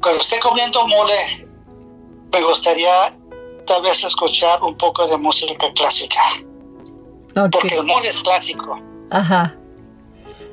Cuando 0.00 0.20
esté 0.20 0.40
comiendo 0.40 0.84
mole, 0.88 1.43
me 2.34 2.42
gustaría 2.42 3.16
tal 3.66 3.82
vez 3.82 4.02
escuchar 4.04 4.62
un 4.62 4.76
poco 4.76 5.06
de 5.06 5.16
música 5.16 5.72
clásica. 5.74 6.20
Porque 7.50 7.76
el 7.76 7.84
mole 7.84 8.08
es 8.08 8.20
clásico. 8.20 8.78
Ajá. 9.10 9.56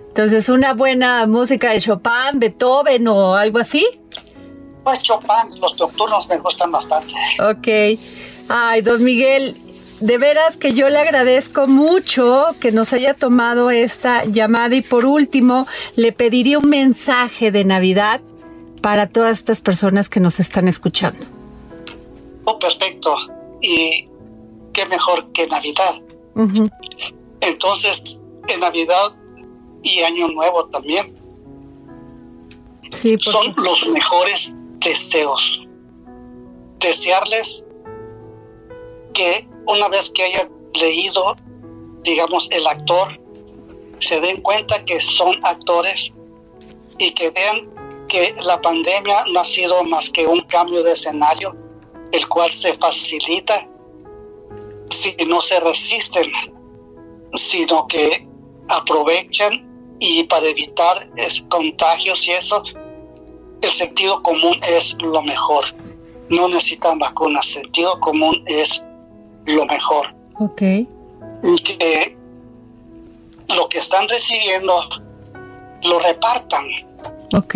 Entonces, 0.08 0.50
una 0.50 0.74
buena 0.74 1.26
música 1.26 1.72
de 1.72 1.82
Chopin, 1.82 2.40
Beethoven 2.40 3.08
o 3.08 3.36
algo 3.36 3.60
así. 3.60 3.86
Pues 4.84 5.02
Chopin, 5.02 5.60
los 5.60 5.80
nocturnos 5.80 6.28
me 6.28 6.38
gustan 6.38 6.72
bastante. 6.72 7.14
Ok. 7.40 8.00
Ay, 8.50 8.82
don 8.82 9.04
Miguel, 9.04 9.56
de 10.00 10.18
veras 10.18 10.58
que 10.58 10.74
yo 10.74 10.90
le 10.90 11.00
agradezco 11.00 11.68
mucho 11.68 12.56
que 12.60 12.72
nos 12.72 12.94
haya 12.94 13.14
tomado 13.14 13.72
esta 13.72 14.26
llamada 14.26 14.76
y 14.76 14.82
por 14.82 15.06
último 15.06 15.68
le 15.96 16.12
pediría 16.12 16.60
un 16.60 16.70
mensaje 16.70 17.52
de 17.52 17.64
Navidad 17.64 18.22
para 18.82 19.08
todas 19.08 19.38
estas 19.38 19.62
personas 19.62 20.10
que 20.10 20.20
nos 20.20 20.40
están 20.40 20.68
escuchando. 20.68 21.41
Oh, 22.46 22.58
perfecto. 22.60 23.16
Y 23.62 24.08
qué 24.74 24.86
mejor 24.88 25.32
que 25.34 25.48
Navidad. 25.48 26.02
Entonces, 27.42 28.20
en 28.48 28.60
Navidad 28.60 29.14
y 29.84 30.00
Año 30.02 30.28
Nuevo 30.30 30.66
también. 30.68 31.18
Sí, 32.92 33.18
Son 33.18 33.54
los 33.58 33.88
mejores 33.88 34.54
deseos. 34.80 35.68
Desearles 36.80 37.64
que 39.14 39.48
una 39.68 39.88
vez 39.90 40.10
que 40.12 40.24
hayan 40.24 40.50
leído, 40.74 41.36
digamos, 42.04 42.50
el 42.52 42.66
actor, 42.68 43.20
se 44.00 44.20
den 44.20 44.42
cuenta 44.42 44.84
que 44.86 45.00
son 45.00 45.36
actores 45.44 46.12
y 46.98 47.12
que 47.12 47.30
vean 47.30 47.70
que 48.08 48.36
la 48.44 48.60
pandemia 48.62 49.26
no 49.32 49.40
ha 49.40 49.46
sido 49.46 49.84
más 49.86 50.10
que 50.10 50.26
un 50.26 50.42
cambio 50.42 50.84
de 50.84 50.94
escenario, 50.94 51.56
el 52.12 52.28
cual 52.28 52.52
se 52.52 52.74
facilita 52.74 53.68
si 54.90 55.16
no 55.26 55.42
se 55.42 55.60
resisten, 55.60 56.32
sino 57.34 57.88
que 57.88 58.28
aprovechan 58.70 59.68
y 60.00 60.24
para 60.24 60.48
evitar 60.48 60.98
contagios 61.50 62.28
y 62.28 62.32
eso, 62.32 62.64
el 63.62 63.70
sentido 63.70 64.22
común 64.24 64.60
es 64.68 64.96
lo 65.00 65.22
mejor. 65.22 65.66
No 66.30 66.48
necesitan 66.48 67.00
vacunas, 67.00 67.46
sentido 67.46 68.00
común 68.00 68.42
es 68.48 68.84
lo 69.46 69.66
mejor. 69.66 70.14
Ok. 70.40 70.58
Que 70.58 72.18
lo 73.50 73.70
que 73.70 73.78
están 73.78 74.08
recibiendo 74.10 74.74
lo 75.84 76.00
repartan. 76.00 76.66
Ok. 77.36 77.56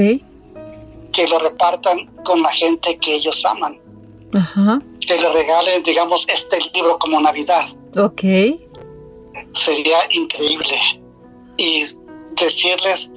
Que 1.11 1.27
lo 1.27 1.39
repartan 1.39 2.05
con 2.23 2.41
la 2.41 2.49
gente 2.49 2.97
que 2.97 3.15
ellos 3.15 3.43
aman. 3.45 3.79
Ajá. 4.35 4.81
Que 4.99 5.19
le 5.19 5.29
regalen, 5.29 5.83
digamos, 5.83 6.25
este 6.27 6.57
libro 6.73 6.97
como 6.99 7.19
Navidad. 7.21 7.63
Ok. 7.97 8.23
Sería 9.53 9.99
increíble. 10.11 10.75
Y 11.57 11.85
decirles 12.31 13.09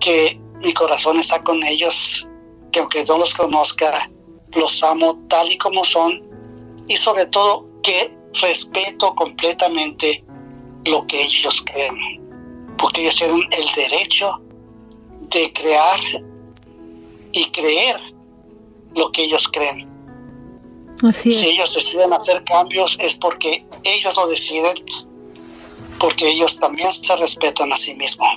que 0.00 0.40
mi 0.60 0.72
corazón 0.72 1.18
está 1.18 1.42
con 1.42 1.62
ellos, 1.62 2.26
que 2.70 2.80
aunque 2.80 3.04
no 3.04 3.18
los 3.18 3.34
conozca, 3.34 4.10
los 4.54 4.82
amo 4.82 5.18
tal 5.28 5.50
y 5.50 5.58
como 5.58 5.84
son 5.84 6.22
y 6.88 6.96
sobre 6.96 7.26
todo 7.26 7.68
que 7.82 8.16
respeto 8.40 9.14
completamente 9.14 10.24
lo 10.84 11.06
que 11.06 11.22
ellos 11.22 11.62
creen, 11.62 12.20
porque 12.78 13.02
ellos 13.02 13.16
tienen 13.16 13.42
el 13.50 13.66
derecho 13.76 14.40
de 15.30 15.52
crear 15.52 16.00
y 17.32 17.44
creer 17.50 18.00
lo 18.94 19.10
que 19.12 19.24
ellos 19.24 19.48
creen. 19.48 19.91
Si 21.10 21.46
ellos 21.46 21.74
deciden 21.74 22.12
hacer 22.12 22.44
cambios 22.44 22.96
es 23.00 23.16
porque 23.16 23.64
ellos 23.82 24.16
lo 24.16 24.28
deciden 24.28 24.74
porque 25.98 26.28
ellos 26.28 26.58
también 26.58 26.92
se 26.92 27.14
respetan 27.16 27.72
a 27.72 27.76
sí 27.76 27.94
mismos. 27.94 28.28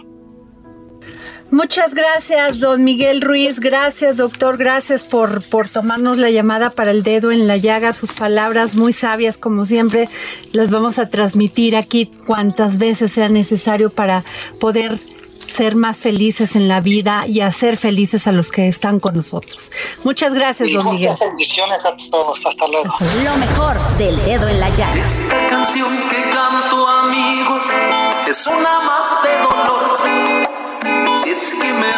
Muchas 1.51 1.93
gracias, 1.93 2.59
don 2.59 2.83
Miguel 2.83 3.21
Ruiz. 3.21 3.59
Gracias, 3.59 4.17
doctor. 4.17 4.57
Gracias 4.57 5.03
por, 5.03 5.43
por 5.43 5.69
tomarnos 5.69 6.17
la 6.17 6.31
llamada 6.31 6.71
para 6.71 6.91
el 6.91 7.03
dedo 7.03 7.31
en 7.31 7.47
la 7.47 7.57
llaga. 7.57 7.93
Sus 7.93 8.13
palabras 8.13 8.73
muy 8.73 8.93
sabias, 8.93 9.37
como 9.37 9.65
siempre, 9.65 10.09
las 10.51 10.71
vamos 10.71 10.97
a 10.97 11.09
transmitir 11.09 11.75
aquí 11.75 12.07
cuantas 12.27 12.77
veces 12.77 13.11
sea 13.11 13.29
necesario 13.29 13.91
para 13.91 14.25
poder 14.59 14.99
ser 15.47 15.75
más 15.75 15.97
felices 15.97 16.55
en 16.55 16.67
la 16.67 16.81
vida 16.81 17.25
y 17.27 17.41
hacer 17.41 17.77
felices 17.77 18.27
a 18.27 18.31
los 18.31 18.51
que 18.51 18.67
están 18.67 18.99
con 18.99 19.15
nosotros. 19.15 19.71
Muchas 20.03 20.33
gracias, 20.33 20.71
don 20.71 20.89
Miguel. 20.89 21.15
Bendiciones 21.19 21.85
a 21.85 21.95
todos. 22.11 22.45
Hasta 22.45 22.67
luego. 22.67 22.93
Lo 23.23 23.37
mejor 23.37 23.77
del 23.97 24.15
dedo 24.25 24.47
en 24.47 24.59
la 24.59 24.69
llaga. 24.69 25.03
Esta 25.03 25.47
canción 25.47 25.89
que 26.09 26.21
canto, 26.31 26.87
amigos, 26.87 27.63
es 28.27 28.47
una 28.47 28.81
más 28.81 29.07
de 29.23 29.37
dolor. 29.39 31.15
Si 31.15 31.29
es 31.29 31.55
que 31.55 31.73
me 31.73 31.95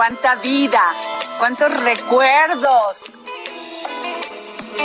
cuánta 0.00 0.36
vida, 0.36 0.82
cuántos 1.38 1.78
recuerdos, 1.80 3.12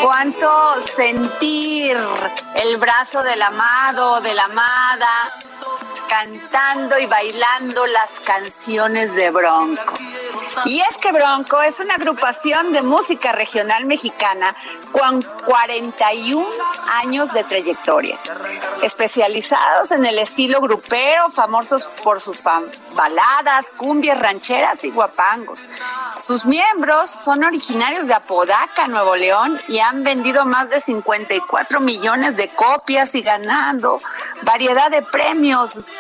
cuánto 0.04 0.82
sentir 0.82 1.98
el 2.56 2.76
brazo 2.76 3.24
del 3.24 3.42
amado, 3.42 4.20
de 4.20 4.34
la 4.34 4.44
amada, 4.44 5.40
cantando 6.10 7.00
y 7.00 7.06
bailando 7.06 7.88
las 7.88 8.20
canciones 8.20 9.16
de 9.16 9.30
Bronco. 9.30 9.94
Y 10.66 10.80
es 10.82 10.98
que 10.98 11.12
Bronco 11.12 11.62
es 11.62 11.80
una 11.80 11.96
agrupación 11.96 12.72
de 12.72 12.82
música 12.82 13.32
regional 13.32 13.86
mexicana 13.86 14.56
con 14.92 15.22
41 15.22 16.48
años 17.02 17.34
de 17.34 17.44
trayectoria, 17.44 18.18
especializados 18.82 19.92
en 19.92 20.06
el 20.06 20.18
estilo 20.18 20.62
grupero, 20.62 21.30
famosos 21.30 21.86
por 22.04 22.22
sus 22.22 22.42
baladas, 22.44 23.72
cumbias 23.76 24.20
rancheras 24.20 24.84
y 24.84 24.92
guapangos. 24.92 25.70
Sus 26.20 26.46
miembros 26.46 27.10
son 27.10 27.44
originarios 27.44 28.08
de 28.08 28.14
Apodaca, 28.14 28.88
Nuevo 28.88 29.16
León, 29.16 29.60
y 29.68 29.80
han 29.80 30.04
vendido 30.04 30.46
más 30.46 30.70
de 30.70 30.80
54 30.80 31.80
millones 31.82 32.38
de 32.38 32.48
copias 32.50 33.16
y 33.16 33.22
ganado 33.22 34.00
variedad 34.44 34.90
de 34.90 35.02
premios 35.02 35.94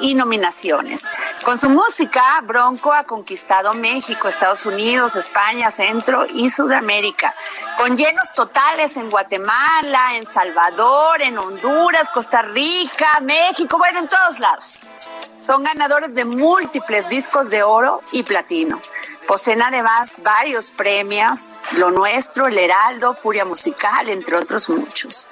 y 0.00 0.14
nominaciones. 0.14 1.08
Con 1.44 1.58
su 1.58 1.70
música, 1.70 2.22
Bronco 2.42 2.92
ha 2.92 3.04
conquistado 3.04 3.72
México, 3.76 4.28
Estados 4.28 4.66
Unidos, 4.66 5.16
España, 5.16 5.70
Centro 5.70 6.26
y 6.26 6.50
Sudamérica, 6.50 7.34
con 7.76 7.96
llenos 7.96 8.32
totales 8.32 8.96
en 8.96 9.10
Guatemala, 9.10 10.16
en 10.16 10.26
Salvador, 10.26 11.22
en 11.22 11.38
Honduras, 11.38 12.10
Costa 12.10 12.42
Rica, 12.42 13.20
México, 13.22 13.78
bueno, 13.78 14.00
en 14.00 14.08
todos 14.08 14.40
lados. 14.40 14.80
Son 15.44 15.62
ganadores 15.62 16.12
de 16.14 16.24
múltiples 16.24 17.08
discos 17.08 17.50
de 17.50 17.62
oro 17.62 18.02
y 18.10 18.22
platino. 18.24 18.80
Poseen 19.26 19.60
además 19.60 20.22
varios 20.22 20.70
premios, 20.70 21.58
Lo 21.72 21.90
Nuestro, 21.90 22.46
El 22.46 22.58
Heraldo, 22.58 23.12
Furia 23.12 23.44
Musical, 23.44 24.08
entre 24.08 24.36
otros 24.36 24.68
muchos. 24.68 25.30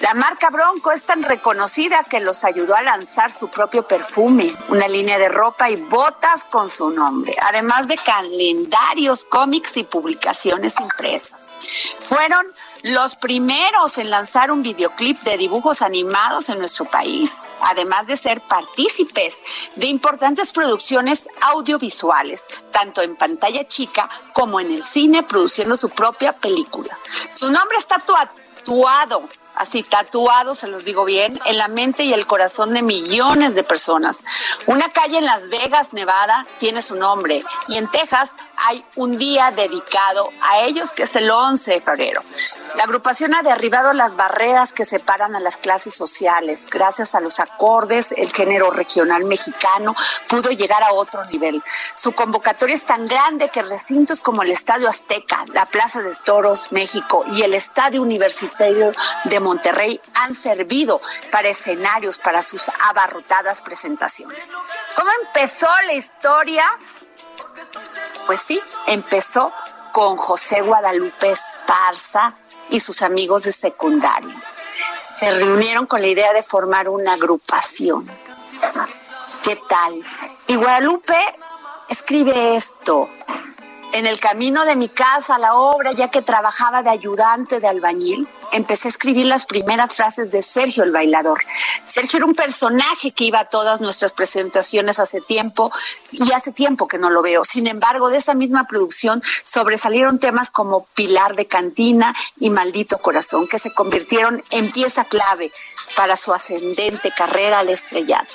La 0.00 0.14
marca 0.14 0.50
Bronco 0.50 0.90
es 0.90 1.04
tan 1.04 1.22
reconocida 1.22 2.04
que 2.04 2.20
los 2.20 2.44
ayudó 2.44 2.74
a 2.74 2.82
lanzar 2.82 3.32
su 3.32 3.48
propio 3.48 3.86
perfume, 3.86 4.54
una 4.68 4.88
línea 4.88 5.18
de 5.18 5.28
ropa 5.28 5.70
y 5.70 5.76
botas 5.76 6.44
con 6.44 6.68
su 6.68 6.90
nombre, 6.90 7.36
además 7.42 7.86
de 7.86 7.96
calendarios, 7.96 9.24
cómics 9.24 9.76
y 9.76 9.84
publicaciones 9.84 10.80
impresas. 10.80 11.40
Fueron 12.00 12.44
los 12.82 13.16
primeros 13.16 13.98
en 13.98 14.10
lanzar 14.10 14.50
un 14.50 14.62
videoclip 14.62 15.20
de 15.22 15.36
dibujos 15.36 15.82
animados 15.82 16.48
en 16.48 16.58
nuestro 16.58 16.84
país, 16.84 17.42
además 17.60 18.06
de 18.06 18.16
ser 18.16 18.40
partícipes 18.40 19.34
de 19.76 19.86
importantes 19.86 20.52
producciones 20.52 21.28
audiovisuales, 21.40 22.44
tanto 22.72 23.02
en 23.02 23.16
pantalla 23.16 23.66
chica 23.66 24.08
como 24.32 24.60
en 24.60 24.70
el 24.70 24.84
cine, 24.84 25.22
produciendo 25.22 25.76
su 25.76 25.90
propia 25.90 26.32
película. 26.32 26.96
Su 27.34 27.50
nombre 27.50 27.78
está 27.78 27.96
tatuado 27.98 29.28
así 29.58 29.82
tatuado, 29.82 30.54
se 30.54 30.68
los 30.68 30.84
digo 30.84 31.04
bien, 31.04 31.38
en 31.44 31.58
la 31.58 31.68
mente 31.68 32.04
y 32.04 32.12
el 32.12 32.26
corazón 32.26 32.74
de 32.74 32.82
millones 32.82 33.54
de 33.54 33.64
personas. 33.64 34.24
Una 34.66 34.90
calle 34.92 35.18
en 35.18 35.24
Las 35.24 35.48
Vegas, 35.48 35.92
Nevada, 35.92 36.46
tiene 36.58 36.80
su 36.80 36.94
nombre 36.94 37.44
y 37.66 37.76
en 37.76 37.90
Texas 37.90 38.36
hay 38.66 38.84
un 38.96 39.18
día 39.18 39.50
dedicado 39.50 40.30
a 40.42 40.60
ellos 40.60 40.92
que 40.92 41.04
es 41.04 41.16
el 41.16 41.30
11 41.30 41.72
de 41.72 41.80
febrero. 41.80 42.22
La 42.76 42.84
agrupación 42.84 43.34
ha 43.34 43.42
derribado 43.42 43.92
las 43.92 44.16
barreras 44.16 44.72
que 44.72 44.84
separan 44.84 45.34
a 45.34 45.40
las 45.40 45.56
clases 45.56 45.94
sociales. 45.94 46.68
Gracias 46.70 47.14
a 47.14 47.20
los 47.20 47.40
acordes, 47.40 48.12
el 48.12 48.30
género 48.32 48.70
regional 48.70 49.24
mexicano 49.24 49.96
pudo 50.28 50.50
llegar 50.50 50.82
a 50.82 50.92
otro 50.92 51.24
nivel. 51.26 51.62
Su 51.94 52.12
convocatoria 52.12 52.74
es 52.74 52.84
tan 52.84 53.06
grande 53.06 53.48
que 53.48 53.62
recintos 53.62 54.20
como 54.20 54.42
el 54.42 54.50
Estadio 54.50 54.88
Azteca, 54.88 55.44
la 55.52 55.66
Plaza 55.66 56.02
de 56.02 56.14
Toros, 56.24 56.72
México 56.72 57.24
y 57.28 57.42
el 57.42 57.54
Estadio 57.54 58.02
Universitario 58.02 58.92
de 59.24 59.40
Monterrey 59.40 60.00
han 60.14 60.34
servido 60.34 61.00
para 61.32 61.48
escenarios 61.48 62.18
para 62.18 62.42
sus 62.42 62.70
abarrotadas 62.88 63.62
presentaciones. 63.62 64.52
¿Cómo 64.94 65.10
empezó 65.24 65.68
la 65.86 65.94
historia? 65.94 66.64
Pues 68.28 68.42
sí, 68.42 68.60
empezó 68.86 69.50
con 69.92 70.18
José 70.18 70.60
Guadalupe 70.60 71.30
Esparza 71.30 72.34
y 72.68 72.78
sus 72.78 73.00
amigos 73.00 73.44
de 73.44 73.52
secundaria. 73.52 74.36
Se 75.18 75.30
reunieron 75.30 75.86
con 75.86 76.02
la 76.02 76.08
idea 76.08 76.34
de 76.34 76.42
formar 76.42 76.90
una 76.90 77.14
agrupación. 77.14 78.06
¿Qué 79.42 79.58
tal? 79.66 80.04
Y 80.46 80.56
Guadalupe 80.56 81.16
escribe 81.88 82.54
esto. 82.54 83.08
En 83.92 84.06
el 84.06 84.20
camino 84.20 84.66
de 84.66 84.76
mi 84.76 84.88
casa 84.90 85.36
a 85.36 85.38
la 85.38 85.54
obra, 85.54 85.92
ya 85.92 86.08
que 86.08 86.20
trabajaba 86.20 86.82
de 86.82 86.90
ayudante 86.90 87.58
de 87.58 87.68
albañil, 87.68 88.28
empecé 88.52 88.88
a 88.88 88.90
escribir 88.90 89.26
las 89.26 89.46
primeras 89.46 89.94
frases 89.94 90.30
de 90.30 90.42
Sergio 90.42 90.84
el 90.84 90.92
bailador. 90.92 91.42
Sergio 91.86 92.18
era 92.18 92.26
un 92.26 92.34
personaje 92.34 93.12
que 93.12 93.24
iba 93.24 93.40
a 93.40 93.46
todas 93.46 93.80
nuestras 93.80 94.12
presentaciones 94.12 94.98
hace 94.98 95.22
tiempo 95.22 95.72
y 96.12 96.32
hace 96.32 96.52
tiempo 96.52 96.86
que 96.86 96.98
no 96.98 97.08
lo 97.08 97.22
veo. 97.22 97.44
Sin 97.44 97.66
embargo, 97.66 98.10
de 98.10 98.18
esa 98.18 98.34
misma 98.34 98.66
producción 98.68 99.22
sobresalieron 99.44 100.18
temas 100.18 100.50
como 100.50 100.84
Pilar 100.94 101.34
de 101.34 101.46
Cantina 101.46 102.14
y 102.38 102.50
Maldito 102.50 102.98
Corazón, 102.98 103.48
que 103.48 103.58
se 103.58 103.72
convirtieron 103.72 104.42
en 104.50 104.70
pieza 104.70 105.04
clave 105.04 105.50
para 105.96 106.16
su 106.16 106.34
ascendente 106.34 107.10
carrera 107.10 107.60
al 107.60 107.70
estrellato. 107.70 108.34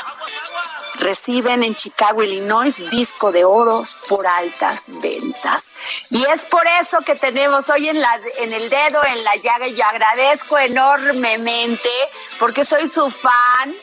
Reciben 1.00 1.64
en 1.64 1.76
Chicago, 1.76 2.24
Illinois, 2.24 2.90
disco 2.92 3.32
de 3.32 3.44
oro 3.44 3.84
por 4.08 4.26
altas 4.26 4.86
ventas. 5.02 5.72
Y 6.10 6.24
es 6.26 6.46
por 6.46 6.66
eso 6.82 7.00
que 7.02 7.16
tenemos 7.16 7.70
hoy 7.70 7.90
en, 7.90 8.00
la, 8.00 8.20
en 8.38 8.54
el 8.54 8.70
dedo, 8.70 9.04
en 9.06 9.24
la 9.24 9.36
llaga, 9.38 9.68
y 9.68 9.76
yo 9.76 9.84
agradezco 9.84 10.58
enormemente 10.58 11.90
porque 12.40 12.64
soy 12.64 12.90
su 12.90 13.10
fan. 13.10 13.76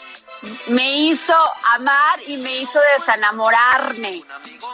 Me 0.69 0.91
hizo 0.91 1.35
amar 1.75 2.19
y 2.27 2.39
me 2.39 2.57
hizo 2.57 2.81
desenamorarme. 2.97 4.23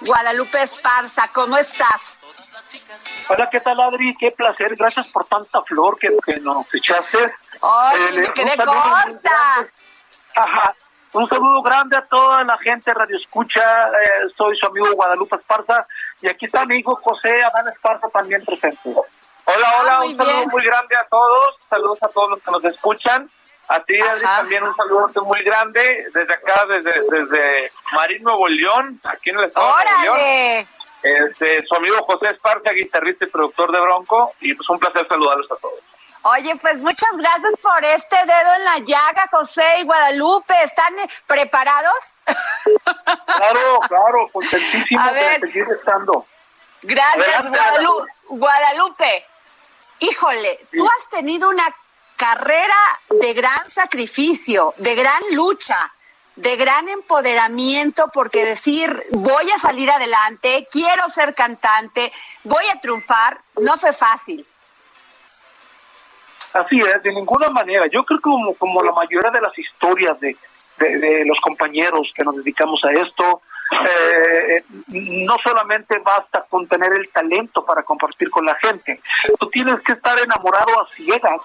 Guadalupe 0.02 0.62
Esparza, 0.62 1.28
¿cómo 1.32 1.56
estás? 1.56 2.18
Hola, 3.28 3.48
¿qué 3.50 3.60
tal, 3.60 3.80
Adri? 3.80 4.14
Qué 4.16 4.30
placer. 4.30 4.76
Gracias 4.76 5.08
por 5.08 5.26
tanta 5.26 5.62
flor 5.62 5.98
que, 5.98 6.10
nos 6.40 6.72
echaste. 6.72 7.34
¡Ay, 7.62 7.98
eh, 7.98 8.12
me 8.12 8.32
quedé 8.32 8.56
corta! 8.56 9.68
Ajá. 10.34 10.74
Un 11.16 11.26
saludo 11.30 11.62
grande 11.62 11.96
a 11.96 12.02
toda 12.02 12.44
la 12.44 12.58
gente 12.58 12.92
Radio 12.92 13.16
Escucha. 13.16 13.88
Eh, 13.88 14.28
soy 14.36 14.54
su 14.58 14.66
amigo 14.66 14.86
Guadalupe 14.92 15.36
Esparza. 15.36 15.86
Y 16.20 16.28
aquí 16.28 16.44
está 16.44 16.66
mi 16.66 16.76
hijo 16.76 16.94
José 16.96 17.42
Adán 17.42 17.72
Esparza 17.72 18.06
también 18.10 18.44
presente. 18.44 18.78
Hola, 18.84 19.74
hola. 19.80 19.92
Ah, 19.94 20.04
un 20.04 20.14
saludo 20.14 20.46
muy 20.52 20.62
grande 20.62 20.94
a 20.94 21.08
todos. 21.08 21.58
Saludos 21.70 22.02
a 22.02 22.08
todos 22.08 22.30
los 22.30 22.42
que 22.42 22.50
nos 22.50 22.64
escuchan. 22.66 23.30
A 23.68 23.80
ti, 23.80 23.98
Adri, 23.98 24.24
también 24.26 24.62
un 24.62 24.76
saludo 24.76 25.10
muy 25.24 25.42
grande 25.42 26.06
desde 26.12 26.34
acá, 26.34 26.66
desde, 26.66 26.92
desde 27.10 27.70
Marín, 27.92 28.22
Nuevo 28.22 28.46
León, 28.46 29.00
aquí 29.04 29.30
en 29.30 29.38
el 29.38 29.44
estado 29.44 29.74
de 29.74 29.84
Nuevo 29.84 30.16
León. 30.16 30.68
Este, 31.02 31.64
su 31.66 31.74
amigo 31.76 31.96
José 32.04 32.26
Esparza, 32.26 32.72
guitarrista 32.72 33.24
y 33.24 33.28
productor 33.28 33.72
de 33.72 33.80
Bronco, 33.80 34.34
y 34.40 34.52
pues 34.52 34.68
un 34.68 34.78
placer 34.78 35.08
saludarlos 35.08 35.50
a 35.50 35.56
todos. 35.56 35.80
Oye, 36.28 36.56
pues 36.56 36.78
muchas 36.78 37.10
gracias 37.16 37.52
por 37.62 37.84
este 37.84 38.16
dedo 38.16 38.54
en 38.56 38.64
la 38.64 38.78
llaga, 38.78 39.28
José 39.30 39.62
y 39.78 39.84
Guadalupe. 39.84 40.54
¿Están 40.64 40.92
preparados? 41.26 41.94
Claro, 43.26 43.80
claro, 43.86 44.28
contentísimo 44.32 45.12
de 45.12 45.40
seguir 45.40 45.66
estando. 45.70 46.26
Gracias, 46.82 47.48
Guadalupe. 47.48 48.12
Guadalupe. 48.28 49.24
Híjole, 50.00 50.66
tú 50.76 50.84
has 50.86 51.08
tenido 51.10 51.48
una 51.48 51.72
carrera 52.16 52.76
de 53.08 53.32
gran 53.32 53.70
sacrificio, 53.70 54.74
de 54.78 54.94
gran 54.96 55.22
lucha 55.30 55.92
de 56.34 56.54
gran 56.56 56.86
empoderamiento 56.90 58.08
porque 58.12 58.44
decir 58.44 59.02
voy 59.10 59.50
a 59.52 59.58
salir 59.58 59.90
adelante, 59.90 60.68
quiero 60.70 61.08
ser 61.08 61.34
cantante, 61.34 62.12
voy 62.44 62.64
a 62.74 62.78
triunfar, 62.78 63.40
no 63.56 63.78
fue 63.78 63.94
fácil. 63.94 64.46
Así 66.56 66.80
es, 66.80 67.02
de 67.02 67.12
ninguna 67.12 67.48
manera. 67.50 67.86
Yo 67.86 68.04
creo 68.04 68.18
que 68.18 68.22
como, 68.22 68.54
como 68.54 68.82
la 68.82 68.92
mayoría 68.92 69.30
de 69.30 69.40
las 69.40 69.58
historias 69.58 70.18
de, 70.20 70.36
de, 70.78 71.24
los 71.26 71.38
compañeros 71.40 72.10
que 72.14 72.24
nos 72.24 72.36
dedicamos 72.36 72.82
a 72.84 72.92
esto, 72.92 73.42
eh, 73.70 74.64
no 74.88 75.36
solamente 75.42 75.98
basta 75.98 76.44
con 76.48 76.66
tener 76.66 76.92
el 76.92 77.10
talento 77.10 77.64
para 77.64 77.82
compartir 77.82 78.30
con 78.30 78.46
la 78.46 78.54
gente, 78.54 79.00
tú 79.38 79.48
tienes 79.50 79.80
que 79.80 79.92
estar 79.92 80.18
enamorado 80.18 80.80
a 80.80 80.88
ciegas 80.94 81.40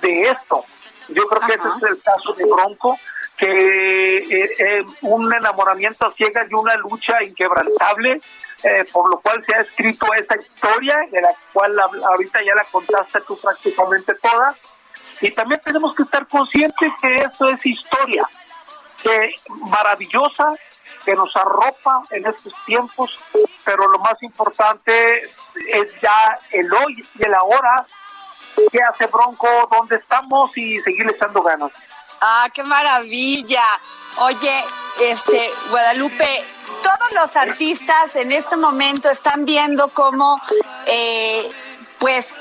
de 0.00 0.22
esto. 0.22 0.64
Yo 1.08 1.22
creo 1.24 1.40
que 1.46 1.54
ese 1.54 1.68
es 1.68 1.82
el 1.90 2.02
caso 2.02 2.32
de 2.34 2.44
Bronco 2.44 2.98
que 3.42 4.18
eh, 4.18 4.50
eh, 4.56 4.84
un 5.00 5.34
enamoramiento 5.34 6.06
a 6.06 6.12
ciegas 6.12 6.46
y 6.48 6.54
una 6.54 6.76
lucha 6.76 7.20
inquebrantable, 7.24 8.20
eh, 8.62 8.84
por 8.92 9.10
lo 9.10 9.18
cual 9.18 9.44
se 9.44 9.52
ha 9.52 9.62
escrito 9.62 10.06
esa 10.14 10.36
historia, 10.36 10.96
de 11.10 11.20
la 11.20 11.34
cual 11.52 11.76
ahorita 11.80 12.40
ya 12.46 12.54
la 12.54 12.62
contaste 12.70 13.20
tú 13.22 13.36
prácticamente 13.40 14.14
toda, 14.14 14.54
y 15.22 15.34
también 15.34 15.60
tenemos 15.64 15.92
que 15.92 16.04
estar 16.04 16.24
conscientes 16.28 16.92
que 17.00 17.16
esto 17.16 17.48
es 17.48 17.66
historia, 17.66 18.24
que 19.02 19.34
maravillosa, 19.48 20.46
que 21.04 21.16
nos 21.16 21.34
arropa 21.34 22.00
en 22.10 22.24
estos 22.24 22.54
tiempos, 22.64 23.18
pero 23.64 23.88
lo 23.88 23.98
más 23.98 24.22
importante 24.22 25.30
es 25.66 26.00
ya 26.00 26.38
el 26.52 26.72
hoy 26.72 27.04
y 27.18 27.24
el 27.24 27.34
ahora. 27.34 27.84
¿Qué 28.70 28.80
hace 28.82 29.06
Bronco? 29.06 29.48
¿Dónde 29.68 29.96
estamos? 29.96 30.56
Y 30.56 30.78
seguir 30.80 31.10
echando 31.10 31.42
ganas. 31.42 31.72
Ah, 32.24 32.48
qué 32.54 32.62
maravilla. 32.62 33.64
Oye, 34.18 34.64
este, 35.00 35.50
Guadalupe, 35.70 36.44
todos 36.80 37.12
los 37.12 37.34
artistas 37.34 38.14
en 38.14 38.30
este 38.30 38.56
momento 38.56 39.10
están 39.10 39.44
viendo 39.44 39.88
cómo, 39.88 40.40
eh, 40.86 41.50
pues, 41.98 42.38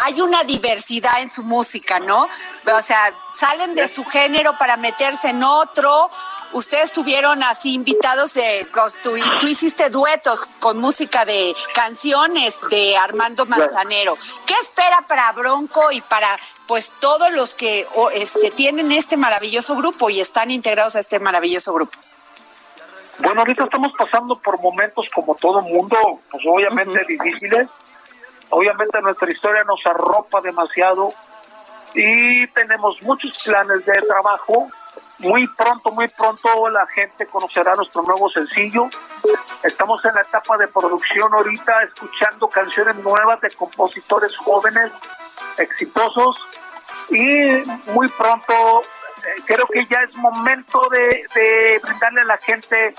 hay 0.00 0.20
una 0.20 0.42
diversidad 0.44 1.18
en 1.22 1.32
su 1.32 1.42
música, 1.42 1.98
¿no? 1.98 2.28
O 2.70 2.82
sea, 2.82 3.14
salen 3.32 3.74
de 3.74 3.88
su 3.88 4.04
género 4.04 4.58
para 4.58 4.76
meterse 4.76 5.30
en 5.30 5.42
otro. 5.42 6.10
Ustedes 6.52 6.92
tuvieron 6.92 7.42
así 7.42 7.74
invitados 7.74 8.34
de, 8.34 8.66
tú, 9.02 9.14
tú 9.40 9.46
hiciste 9.46 9.90
duetos 9.90 10.48
con 10.60 10.78
música 10.78 11.24
de 11.24 11.54
canciones 11.74 12.60
de 12.70 12.96
Armando 12.96 13.46
Manzanero. 13.46 14.16
¿Qué 14.46 14.54
espera 14.60 15.04
para 15.08 15.32
Bronco 15.32 15.92
y 15.92 16.00
para 16.00 16.28
pues 16.66 16.92
todos 17.00 17.32
los 17.34 17.54
que 17.54 17.86
este, 18.14 18.50
tienen 18.50 18.92
este 18.92 19.16
maravilloso 19.16 19.76
grupo 19.76 20.10
y 20.10 20.20
están 20.20 20.50
integrados 20.50 20.96
a 20.96 21.00
este 21.00 21.18
maravilloso 21.18 21.72
grupo? 21.74 21.92
Bueno, 23.20 23.40
ahorita 23.40 23.64
estamos 23.64 23.92
pasando 23.98 24.38
por 24.38 24.62
momentos 24.62 25.08
como 25.14 25.34
todo 25.34 25.62
mundo, 25.62 26.20
pues 26.30 26.44
obviamente 26.46 27.04
difíciles. 27.06 27.68
Obviamente 28.50 29.00
nuestra 29.00 29.28
historia 29.28 29.64
nos 29.64 29.84
arropa 29.86 30.40
demasiado 30.40 31.08
y 31.94 32.46
tenemos 32.48 32.98
muchos 33.02 33.32
planes 33.44 33.84
de 33.84 33.92
trabajo. 34.02 34.68
Muy 35.20 35.46
pronto, 35.48 35.90
muy 35.96 36.06
pronto 36.16 36.68
la 36.70 36.86
gente 36.86 37.26
conocerá 37.26 37.74
nuestro 37.74 38.02
nuevo 38.02 38.28
sencillo. 38.30 38.88
Estamos 39.62 40.04
en 40.04 40.14
la 40.14 40.22
etapa 40.22 40.56
de 40.58 40.68
producción 40.68 41.32
ahorita, 41.32 41.82
escuchando 41.82 42.48
canciones 42.48 42.96
nuevas 42.96 43.40
de 43.40 43.50
compositores 43.50 44.36
jóvenes, 44.36 44.92
exitosos. 45.58 46.38
Y 47.10 47.62
muy 47.92 48.08
pronto 48.08 48.82
eh, 48.82 49.42
creo 49.44 49.66
que 49.66 49.86
ya 49.86 50.00
es 50.02 50.14
momento 50.16 50.88
de, 50.90 51.22
de 51.34 51.80
brindarle 51.82 52.22
a 52.22 52.24
la 52.24 52.36
gente 52.38 52.94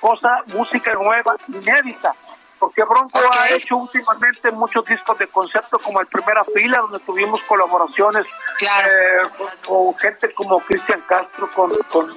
cosa, 0.00 0.42
música 0.46 0.94
nueva, 0.94 1.36
inédita 1.48 2.14
porque 2.60 2.84
Bronco 2.84 3.18
ha 3.32 3.48
hecho 3.48 3.78
últimamente 3.78 4.50
muchos 4.52 4.84
discos 4.84 5.18
de 5.18 5.26
concepto 5.26 5.78
como 5.78 6.00
el 6.00 6.06
Primera 6.06 6.44
Fila, 6.44 6.78
donde 6.80 6.98
tuvimos 7.00 7.40
colaboraciones 7.44 8.36
eh, 8.60 9.46
con, 9.66 9.96
gente 9.96 10.32
como 10.34 10.60
Cristian 10.60 11.00
Castro, 11.08 11.48
con, 11.54 11.72
con, 11.90 12.10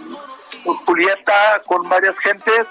Julieta, 0.85 1.61
con 1.65 1.87
varias 1.87 2.17
gentes. 2.19 2.67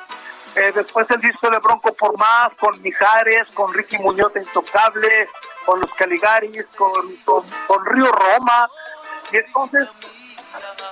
Eh, 0.55 0.71
después 0.75 1.11
el 1.11 1.21
disco 1.23 1.49
de 1.49 1.59
Bronco 1.61 1.95
por 1.95 2.17
Más, 2.19 2.55
con 2.61 2.81
Mijares, 2.83 3.53
con 3.53 3.73
Ricky 3.73 3.97
Muñoz 3.97 4.35
de 4.35 4.41
Intocable, 4.41 5.31
con 5.65 5.81
los 5.81 5.91
Caligaris, 5.95 6.67
con, 6.77 7.17
con 7.25 7.87
Río 7.87 8.13
Roma. 8.13 8.69
Y 9.33 9.39
entonces 9.39 9.89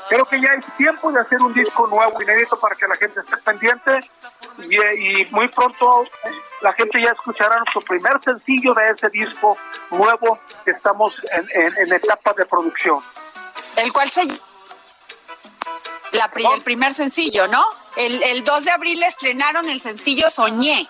creo 0.09 0.25
que 0.25 0.41
ya 0.41 0.55
es 0.55 0.65
tiempo 0.79 1.13
de 1.13 1.21
hacer 1.21 1.43
un 1.43 1.53
disco 1.53 1.87
nuevo, 1.89 2.23
inédito, 2.23 2.59
para 2.59 2.75
que 2.75 2.89
la 2.89 2.97
gente 2.97 3.21
esté 3.21 3.37
pendiente 3.37 4.01
y, 4.59 5.25
muy 5.31 5.49
pronto 5.49 6.05
la 6.61 6.73
gente 6.73 7.01
ya 7.03 7.11
escuchará 7.11 7.57
nuestro 7.57 7.81
primer 7.83 8.23
sencillo 8.23 8.75
de 8.75 8.91
ese 8.91 9.09
disco 9.11 9.57
nuevo 9.91 10.39
que 10.65 10.73
estamos 10.73 11.15
en, 11.55 11.93
etapa 11.93 12.33
de 12.37 12.45
producción. 12.47 13.01
El 13.77 13.93
cual 13.93 14.11
se 14.11 14.27
la, 16.13 16.29
el 16.55 16.63
primer 16.63 16.93
sencillo, 16.93 17.47
¿no? 17.47 17.65
El, 17.97 18.23
el 18.25 18.45
2 18.45 18.65
de 18.65 18.71
abril 18.73 19.03
estrenaron 19.03 19.69
el 19.71 19.81
sencillo 19.81 20.29
Soñé, 20.29 20.89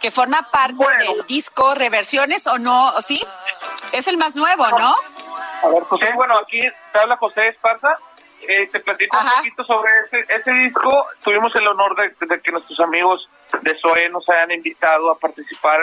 que 0.00 0.10
forma 0.10 0.50
parte 0.50 0.84
del 0.98 1.26
disco 1.26 1.74
Reversiones, 1.74 2.46
¿o 2.46 2.58
no? 2.58 2.92
¿Sí? 3.00 3.22
Es 3.92 4.08
el 4.08 4.16
más 4.16 4.34
nuevo, 4.34 4.66
¿no? 4.70 4.94
A 5.62 5.68
ver, 5.68 5.82
José, 5.84 6.10
bueno, 6.14 6.34
aquí 6.38 6.60
te 6.92 6.98
habla 6.98 7.16
José 7.18 7.48
Esparza 7.48 7.96
eh, 8.48 8.68
te 8.70 8.80
platico 8.80 9.18
un 9.18 9.30
poquito 9.36 9.64
sobre 9.64 9.90
ese, 10.10 10.52
disco. 10.52 11.06
Tuvimos 11.22 11.54
el 11.56 11.66
honor 11.66 11.96
de, 11.96 12.40
que 12.40 12.52
nuestros 12.52 12.78
amigos 12.80 13.28
de 13.60 13.78
SOE 13.78 14.08
nos 14.08 14.28
hayan 14.28 14.52
invitado 14.52 15.10
a 15.10 15.18
participar 15.18 15.80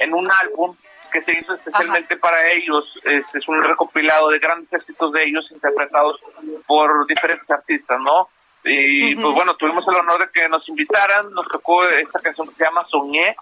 en 0.00 0.14
un 0.14 0.30
álbum 0.30 0.74
que 1.12 1.22
se 1.22 1.32
hizo 1.32 1.54
especialmente 1.54 2.16
para 2.16 2.48
ellos. 2.50 2.98
Este 3.04 3.38
es 3.38 3.48
un 3.48 3.62
recopilado 3.62 4.30
de 4.30 4.38
grandes 4.38 4.72
éxitos 4.72 5.12
de 5.12 5.24
ellos 5.24 5.50
interpretados 5.50 6.20
por 6.66 7.06
diferentes 7.06 7.50
artistas, 7.50 8.00
¿no? 8.00 8.28
Y 8.64 9.14
pues 9.14 9.34
bueno, 9.34 9.56
tuvimos 9.56 9.86
el 9.88 9.96
honor 9.96 10.20
de 10.20 10.30
que 10.32 10.48
nos 10.48 10.68
invitaran, 10.68 11.22
nos 11.32 11.48
tocó 11.48 11.82
esta 11.84 12.18
canción 12.20 12.46
que 12.46 12.54
se 12.54 12.64
llama 12.64 12.84
Soñé, 12.84 13.32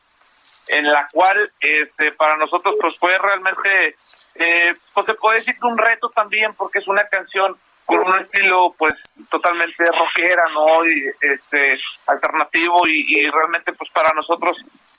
en 0.69 0.91
la 0.91 1.09
cual 1.11 1.51
este 1.61 2.13
para 2.13 2.37
nosotros 2.37 2.77
pues 2.81 2.99
fue 2.99 3.17
realmente, 3.19 3.97
eh, 4.37 4.77
pues 4.95 5.07
se 5.07 5.15
puede 5.15 5.39
decir 5.39 5.57
que 5.59 5.67
un 5.67 5.77
reto 5.77 6.11
también, 6.11 6.55
porque 6.55 6.79
es 6.79 6.89
una 6.89 7.09
canción 7.09 7.57
con 7.89 8.01
un 8.01 8.19
estilo 8.19 8.75
pues 8.77 8.95
totalmente 9.31 9.87
rockera, 9.87 10.45
¿no? 10.53 10.85
Y 10.85 11.07
este 11.23 11.81
alternativo 12.07 12.87
y, 12.87 13.31
realmente 13.31 13.73
pues 13.73 13.91
para 13.91 14.13
nosotros 14.13 14.59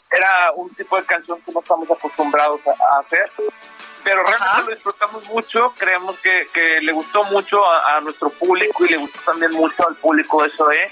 era 0.10 0.52
un 0.56 0.74
tipo 0.74 0.98
de 0.98 1.06
canción 1.06 1.40
que 1.42 1.52
no 1.52 1.60
estamos 1.60 1.90
acostumbrados 1.92 2.60
a, 2.66 3.00
hacer. 3.00 3.32
Pero 4.04 4.24
realmente 4.24 4.62
lo 4.64 4.72
disfrutamos 4.72 5.24
mucho, 5.30 5.72
creemos 5.78 6.20
que, 6.20 6.48
que 6.52 6.82
le 6.82 6.92
gustó 6.92 7.24
mucho 7.26 7.64
a, 7.72 8.02
nuestro 8.02 8.32
público 8.32 8.84
y 8.84 8.90
le 8.90 8.98
gustó 8.98 9.20
también 9.32 9.52
mucho 9.52 9.88
al 9.88 9.96
público 9.96 10.42
de 10.42 10.50
SOE. 10.50 10.92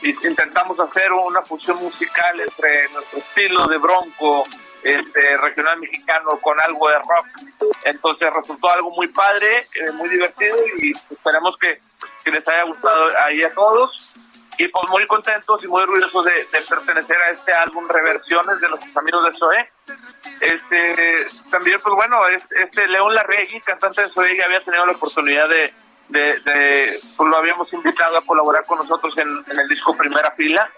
Y 0.00 0.26
intentamos 0.26 0.80
hacer 0.80 1.12
una 1.12 1.42
fusión 1.42 1.76
musical 1.76 2.40
entre 2.40 2.88
nuestro 2.88 3.18
estilo 3.18 3.66
de 3.66 3.76
bronco, 3.76 4.44
este, 4.84 5.36
regional 5.38 5.80
mexicano 5.80 6.38
con 6.40 6.60
algo 6.60 6.88
de 6.88 6.98
rock. 6.98 7.74
Entonces 7.84 8.32
resultó 8.32 8.70
algo 8.70 8.90
muy 8.90 9.08
padre, 9.08 9.66
eh, 9.74 9.90
muy 9.92 10.08
divertido 10.08 10.56
y 10.78 10.92
esperemos 11.10 11.56
que, 11.56 11.80
les 12.30 12.48
haya 12.48 12.64
gustado 12.64 13.06
ahí 13.24 13.42
a 13.42 13.52
todos. 13.52 14.16
Y 14.56 14.68
pues 14.68 14.88
muy 14.88 15.06
contentos 15.06 15.64
y 15.64 15.68
muy 15.68 15.82
orgullosos 15.82 16.24
de, 16.24 16.46
pertenecer 16.68 17.16
a 17.16 17.30
este 17.30 17.52
álbum 17.52 17.88
Reversiones 17.88 18.60
de 18.60 18.68
nuestros 18.68 18.96
amigos 18.96 19.24
de 19.24 19.38
Zoe. 19.38 19.68
Este, 20.40 21.26
también, 21.50 21.80
pues 21.82 21.94
bueno, 21.94 22.18
este 22.28 22.86
León 22.86 23.14
Larregui, 23.14 23.60
cantante 23.60 24.02
de 24.02 24.08
Zoe, 24.08 24.36
ya 24.36 24.44
había 24.44 24.62
tenido 24.62 24.86
la 24.86 24.92
oportunidad 24.92 25.48
de, 25.48 25.72
de, 26.08 27.00
pues 27.16 27.28
lo 27.28 27.36
habíamos 27.36 27.72
invitado 27.72 28.16
a 28.16 28.24
colaborar 28.24 28.64
con 28.66 28.78
nosotros 28.78 29.12
en, 29.18 29.28
en 29.28 29.58
el 29.58 29.68
disco 29.68 29.96
Primera 29.96 30.30
Fila 30.32 30.70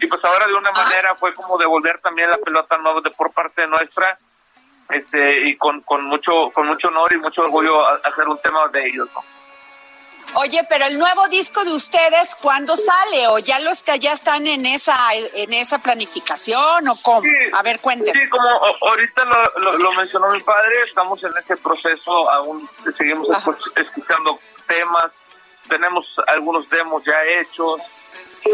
y 0.00 0.06
pues 0.06 0.24
ahora 0.24 0.46
de 0.46 0.54
una 0.54 0.72
manera 0.72 1.14
fue 1.16 1.32
como 1.34 1.58
devolver 1.58 2.00
también 2.00 2.30
la 2.30 2.36
pelota 2.36 2.76
nueva 2.78 3.00
de 3.00 3.10
por 3.10 3.32
parte 3.32 3.66
nuestra 3.66 4.12
este 4.90 5.48
y 5.48 5.56
con, 5.56 5.80
con 5.82 6.04
mucho 6.04 6.50
con 6.52 6.66
mucho 6.66 6.88
honor 6.88 7.12
y 7.12 7.18
mucho 7.18 7.42
orgullo 7.42 7.86
hacer 8.06 8.28
un 8.28 8.38
tema 8.38 8.68
de 8.68 8.86
ellos 8.86 9.08
Oye, 10.36 10.60
pero 10.68 10.86
el 10.86 10.98
nuevo 10.98 11.28
disco 11.28 11.64
de 11.64 11.72
ustedes, 11.72 12.34
¿cuándo 12.40 12.76
sale? 12.76 13.28
¿O 13.28 13.38
ya 13.38 13.60
los 13.60 13.84
que 13.84 13.98
ya 14.00 14.12
están 14.12 14.46
en 14.48 14.66
esa 14.66 14.96
en 15.34 15.52
esa 15.52 15.78
planificación 15.78 16.88
o 16.88 16.96
cómo? 17.02 17.22
a 17.52 17.62
ver, 17.62 17.78
cuénteme. 17.78 18.18
Sí, 18.18 18.28
como 18.28 18.48
ahorita 18.80 19.24
lo, 19.58 19.78
lo, 19.78 19.92
mencionó 19.92 20.28
mi 20.30 20.40
padre, 20.40 20.74
estamos 20.84 21.22
en 21.22 21.36
ese 21.36 21.56
proceso, 21.58 22.28
aún 22.30 22.68
seguimos 22.96 23.28
escuchando 23.76 24.38
temas, 24.66 25.12
tenemos 25.68 26.12
algunos 26.26 26.68
demos 26.68 27.04
ya 27.04 27.22
hechos, 27.22 27.80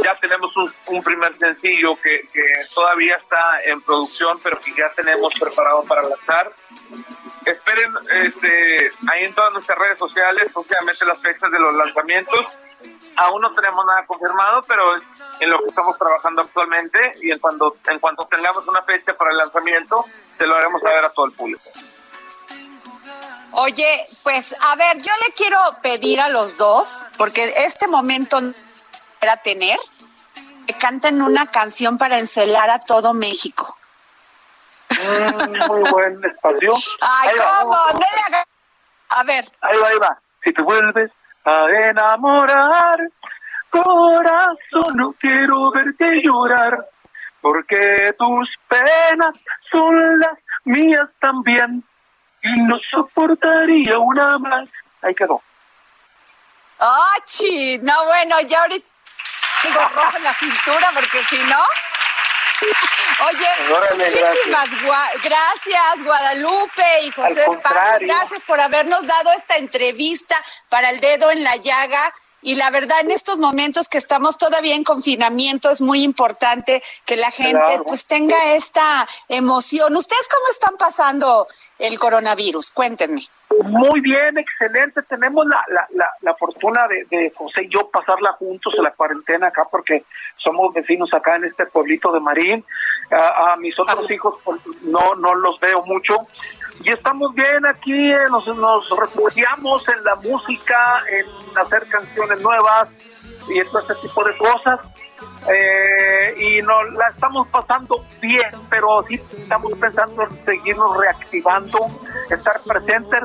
ya 0.03 0.15
tenemos 0.21 0.55
un, 0.57 1.03
primer 1.03 1.37
sencillo 1.37 1.97
que, 2.01 2.21
todavía 2.75 3.17
está 3.17 3.63
en 3.65 3.81
producción, 3.83 4.39
pero 4.43 4.59
que 4.59 4.73
ya 4.73 4.91
tenemos 4.91 5.33
preparado 5.39 5.83
para 5.85 6.03
lanzar. 6.03 6.53
Esperen 7.45 7.93
este, 8.23 8.91
ahí 9.11 9.25
en 9.25 9.35
todas 9.35 9.53
nuestras 9.53 9.79
redes 9.79 9.99
sociales, 9.99 10.51
obviamente 10.55 11.05
las 11.05 11.21
fechas 11.21 11.51
de 11.51 11.59
los 11.59 11.75
lanzamientos. 11.75 12.47
Aún 13.17 13.43
no 13.43 13.53
tenemos 13.53 13.85
nada 13.85 14.03
confirmado, 14.07 14.63
pero 14.67 14.95
en 15.41 15.51
lo 15.51 15.59
que 15.59 15.69
estamos 15.69 15.99
trabajando 15.99 16.43
actualmente 16.43 16.99
y 17.21 17.31
en 17.31 17.39
cuanto, 17.39 17.77
en 17.89 17.99
cuanto 17.99 18.27
tengamos 18.27 18.67
una 18.69 18.83
fecha 18.83 19.15
para 19.15 19.33
el 19.33 19.37
lanzamiento, 19.37 20.03
se 20.39 20.47
lo 20.47 20.57
haremos 20.57 20.81
saber 20.81 21.05
a 21.05 21.11
todo 21.11 21.27
el 21.27 21.33
público. 21.33 21.63
Oye, 23.53 24.05
pues 24.23 24.55
a 24.61 24.77
ver, 24.77 24.99
yo 24.99 25.13
le 25.27 25.35
quiero 25.35 25.59
pedir 25.83 26.21
a 26.21 26.29
los 26.29 26.57
dos, 26.57 27.09
porque 27.19 27.53
este 27.57 27.89
momento 27.89 28.41
a 29.29 29.37
tener, 29.37 29.79
que 30.67 30.75
canten 30.75 31.21
una 31.21 31.47
canción 31.51 31.99
para 31.99 32.19
encelar 32.19 32.71
a 32.71 32.79
todo 32.79 33.13
México. 33.13 33.77
Mm, 34.91 35.67
muy 35.69 35.91
buen 35.91 36.25
espacio. 36.25 36.75
Ay, 37.01 37.31
¿cómo? 37.37 37.77
A 39.11 39.23
ver. 39.25 39.45
Ahí 39.61 39.79
va, 39.79 39.89
ahí 39.89 39.99
va. 39.99 40.19
Si 40.43 40.53
te 40.53 40.63
vuelves 40.63 41.11
a 41.45 41.67
enamorar, 41.69 42.99
corazón, 43.69 44.95
no 44.95 45.13
quiero 45.13 45.71
verte 45.71 46.23
llorar, 46.23 46.89
porque 47.41 48.15
tus 48.19 48.49
penas 48.69 49.35
son 49.71 50.19
las 50.19 50.39
mías 50.65 51.09
también, 51.21 51.85
y 52.43 52.61
no 52.63 52.79
soportaría 52.91 53.99
una 53.99 54.39
más. 54.39 54.69
Ahí 55.03 55.15
quedó. 55.15 55.43
¡Ah, 56.79 57.17
No, 57.83 58.05
bueno, 58.07 58.41
ya 58.49 58.63
ahorita 58.63 58.87
algo 59.65 59.89
rojo 59.95 60.17
en 60.17 60.25
la 60.25 60.35
cintura, 60.35 60.91
porque 60.95 61.25
si 61.25 61.39
no... 61.39 61.63
Oye, 63.27 63.49
muchísimas 63.97 64.69
gracias. 65.23 66.05
Guadalupe 66.05 67.03
y 67.05 67.11
José 67.11 67.41
Esparza. 67.41 67.99
Gracias 68.01 68.43
por 68.43 68.61
habernos 68.61 69.05
dado 69.05 69.33
esta 69.33 69.57
entrevista 69.57 70.37
para 70.69 70.91
el 70.91 71.01
dedo 71.01 71.31
en 71.31 71.43
la 71.43 71.57
llaga. 71.57 72.15
Y 72.43 72.55
la 72.55 72.71
verdad, 72.71 73.01
en 73.01 73.11
estos 73.11 73.39
momentos 73.39 73.89
que 73.89 73.99
estamos 73.99 74.39
todavía 74.39 74.75
en 74.75 74.85
confinamiento, 74.85 75.71
es 75.71 75.81
muy 75.83 76.03
importante 76.03 76.83
que 77.05 77.17
la 77.17 77.31
gente 77.31 77.81
pues 77.87 78.07
tenga 78.07 78.55
esta 78.55 79.07
emoción. 79.29 79.95
¿Ustedes 79.95 80.29
cómo 80.29 80.47
están 80.51 80.77
pasando 80.79 81.47
el 81.81 81.99
coronavirus? 81.99 82.71
Cuéntenme. 82.71 83.23
Muy 83.65 84.01
bien, 84.01 84.39
excelente. 84.39 85.03
Tenemos 85.03 85.45
la, 85.47 85.63
la, 85.95 86.09
la, 86.21 86.35
fortuna 86.35 86.87
de, 86.89 87.05
de, 87.11 87.33
José 87.35 87.63
y 87.65 87.69
yo 87.69 87.91
pasarla 87.91 88.33
juntos 88.33 88.73
en 88.79 88.85
la 88.85 88.93
cuarentena 88.93 89.49
acá 89.49 89.65
porque 89.71 90.05
somos 90.37 90.73
vecinos 90.73 91.13
acá 91.13 91.37
en 91.37 91.45
este 91.45 91.67
pueblito 91.67 92.13
de 92.13 92.21
Marín. 92.21 92.65
A, 93.11 93.57
mis 93.57 93.77
otros 93.79 94.09
hijos 94.11 94.39
pues, 94.45 94.85
no, 94.85 95.15
no 95.17 95.35
los 95.35 95.59
veo 95.59 95.85
mucho. 95.85 96.15
Y 96.85 96.91
estamos 96.91 97.35
bien 97.35 97.67
aquí, 97.67 98.11
eh, 98.11 98.27
nos, 98.31 98.47
nos 98.57 98.89
refugiamos 98.91 99.87
en 99.89 100.05
la 100.05 100.15
música, 100.17 101.01
en 101.11 101.27
hacer 101.59 101.83
canciones 101.91 102.41
nuevas 102.41 103.20
y 103.51 103.65
todo 103.65 103.81
este 103.81 103.95
tipo 103.97 104.25
de 104.25 104.37
cosas. 104.37 104.81
Eh, 105.49 106.35
y 106.39 106.63
nos 106.63 106.93
la 106.95 107.09
estamos 107.09 107.47
pasando 107.49 108.05
bien, 108.21 108.51
pero 108.69 109.03
sí 109.07 109.15
estamos 109.15 109.73
pensando 109.75 110.23
en 110.23 110.45
seguirnos 110.45 110.97
reactivando, 110.97 111.87
estar 112.31 112.55
presentes, 112.67 113.21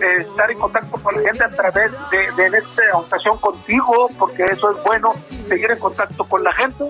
estar 0.00 0.50
en 0.50 0.58
contacto 0.58 0.98
con 1.02 1.14
la 1.16 1.22
gente 1.22 1.44
a 1.44 1.50
través 1.50 1.90
de, 2.10 2.32
de 2.32 2.58
esta 2.58 2.82
ocasión 2.96 3.38
contigo, 3.38 4.08
porque 4.18 4.44
eso 4.44 4.70
es 4.70 4.82
bueno, 4.84 5.14
seguir 5.48 5.70
en 5.70 5.78
contacto 5.78 6.24
con 6.24 6.42
la 6.42 6.52
gente 6.52 6.84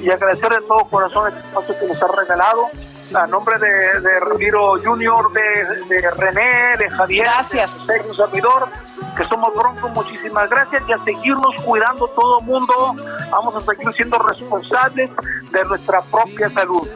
y 0.00 0.10
agradecer 0.10 0.50
de 0.50 0.60
todo 0.62 0.84
corazón 0.84 1.32
el 1.32 1.38
espacio 1.38 1.78
que 1.78 1.86
nos 1.86 2.02
ha 2.02 2.08
regalado 2.08 2.68
a 3.14 3.26
nombre 3.26 3.58
de, 3.58 4.00
de 4.00 4.20
Ramiro 4.20 4.74
Junior, 4.82 5.30
de, 5.32 6.10
René, 6.10 6.76
de 6.78 6.90
Javier, 6.90 7.24
gracias. 7.24 7.86
de 7.86 8.12
servidor, 8.12 8.68
que 9.16 9.24
somos 9.24 9.54
Bronco, 9.54 9.88
muchísimas 9.88 10.48
gracias 10.50 10.82
y 10.88 10.92
a 10.92 10.98
seguirnos 11.04 11.54
cuidando 11.64 12.06
todo 12.08 12.40
el 12.40 12.46
mundo, 12.46 12.96
vamos 13.30 13.54
a 13.54 13.60
seguir 13.60 13.92
siendo 13.94 14.18
responsables 14.18 15.10
de 15.50 15.64
nuestra 15.64 16.02
propia 16.02 16.50
salud. 16.50 16.88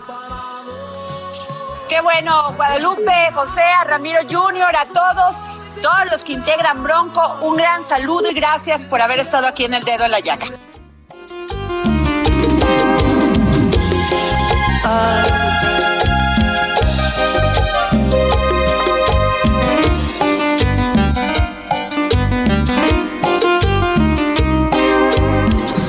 Qué 1.88 2.00
bueno, 2.00 2.52
Guadalupe, 2.56 3.32
José, 3.34 3.62
a 3.62 3.84
Ramiro 3.84 4.20
Junior, 4.28 4.70
a 4.74 4.84
todos, 4.86 5.40
todos 5.82 6.10
los 6.10 6.24
que 6.24 6.32
integran 6.32 6.82
Bronco, 6.82 7.22
un 7.42 7.56
gran 7.56 7.84
saludo 7.84 8.30
y 8.30 8.34
gracias 8.34 8.84
por 8.84 9.00
haber 9.02 9.18
estado 9.18 9.46
aquí 9.46 9.64
en 9.64 9.74
el 9.74 9.84
dedo 9.84 10.04
en 10.04 10.10
la 10.10 10.20
llaga. 10.20 10.46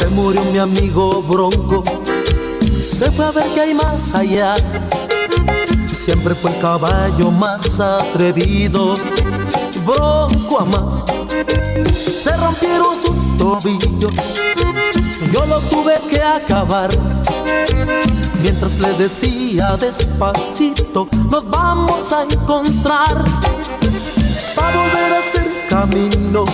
Murió 0.09 0.43
mi 0.45 0.57
amigo 0.57 1.21
Bronco, 1.21 1.83
se 2.89 3.11
fue 3.11 3.25
a 3.25 3.31
ver 3.31 3.45
qué 3.53 3.61
hay 3.61 3.73
más 3.73 4.13
allá. 4.13 4.55
Siempre 5.91 6.33
fue 6.33 6.51
el 6.51 6.59
caballo 6.59 7.29
más 7.31 7.79
atrevido, 7.79 8.95
Bronco 9.85 10.59
a 10.59 10.65
más. 10.65 11.05
Se 11.95 12.35
rompieron 12.37 12.95
sus 12.99 13.37
tobillos, 13.37 14.35
yo 15.31 15.45
lo 15.45 15.59
tuve 15.61 15.99
que 16.09 16.21
acabar. 16.21 16.89
Mientras 18.41 18.79
le 18.79 18.93
decía 18.93 19.77
despacito, 19.77 21.07
nos 21.29 21.49
vamos 21.49 22.11
a 22.11 22.23
encontrar. 22.23 23.23
Para 24.55 24.77
volver 24.77 25.13
a 25.13 25.19
hacer 25.19 25.47
camino, 25.69 26.45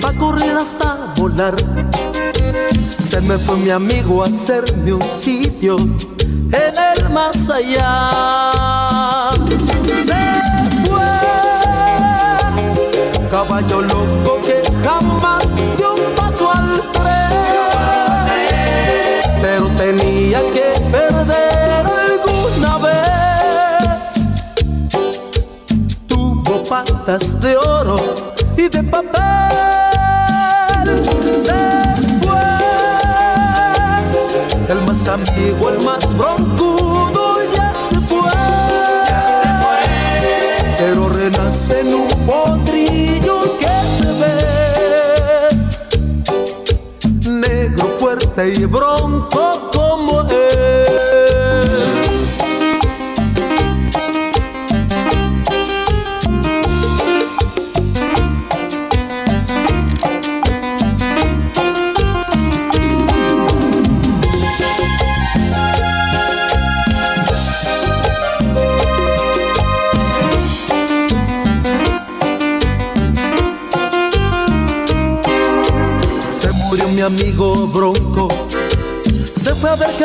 para 0.00 0.18
correr 0.18 0.56
hasta 0.56 1.12
volar 1.16 1.56
se 3.08 3.20
me 3.22 3.38
fue 3.38 3.56
mi 3.56 3.70
amigo 3.70 4.22
a 4.22 4.26
hacerme 4.26 4.92
un 4.92 5.10
sitio 5.10 5.78
en 5.78 6.52
el 6.52 7.08
más 7.08 7.48
allá. 7.48 9.30
Se 9.96 10.14
fue, 10.84 11.00
caballo 13.30 13.80
loco 13.80 14.38
que 14.44 14.60
jamás 14.84 15.54
dio 15.56 15.94
un 15.94 16.14
paso 16.16 16.50
al 16.52 16.82
tren, 16.92 18.42
pero 19.40 19.68
tenía 19.68 20.42
que 20.52 20.78
perder 20.92 21.86
alguna 21.86 22.76
vez. 22.76 24.28
Tuvo 26.06 26.62
patas 26.68 27.40
de 27.40 27.56
oro 27.56 27.96
y 28.54 28.68
de 28.68 28.82
papel. 28.82 29.57
Amigo, 35.26 35.70
el 35.70 35.80
más 35.82 36.16
broncudo 36.16 37.36
ya 37.54 37.74
se 37.88 38.00
fue. 38.00 38.30
Ya 39.08 39.22
se 39.42 39.48
fue. 39.62 39.80
Pero 40.78 41.08
renace 41.08 41.80
en 41.80 41.94
un 41.94 42.08
potrillo 42.26 43.58
que 43.58 43.74
se 43.96 44.08
ve. 44.20 44.36
Negro 47.30 47.86
fuerte 47.98 48.54
y 48.54 48.64
bronco 48.64 49.47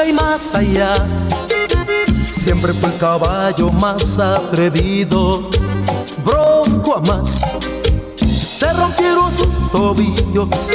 hay 0.03 0.13
más 0.13 0.53
allá. 0.53 0.93
Siempre 2.33 2.73
fue 2.73 2.89
el 2.89 2.97
caballo 2.97 3.71
más 3.71 4.19
atrevido, 4.19 5.49
Bronco 6.25 6.97
a 6.97 7.01
más. 7.01 7.41
Se 8.17 8.71
rompieron 8.73 9.31
sus 9.31 9.71
tobillos, 9.71 10.71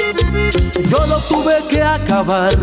yo 0.90 1.06
lo 1.06 1.18
tuve 1.28 1.56
que 1.68 1.82
acabar. 1.82 2.54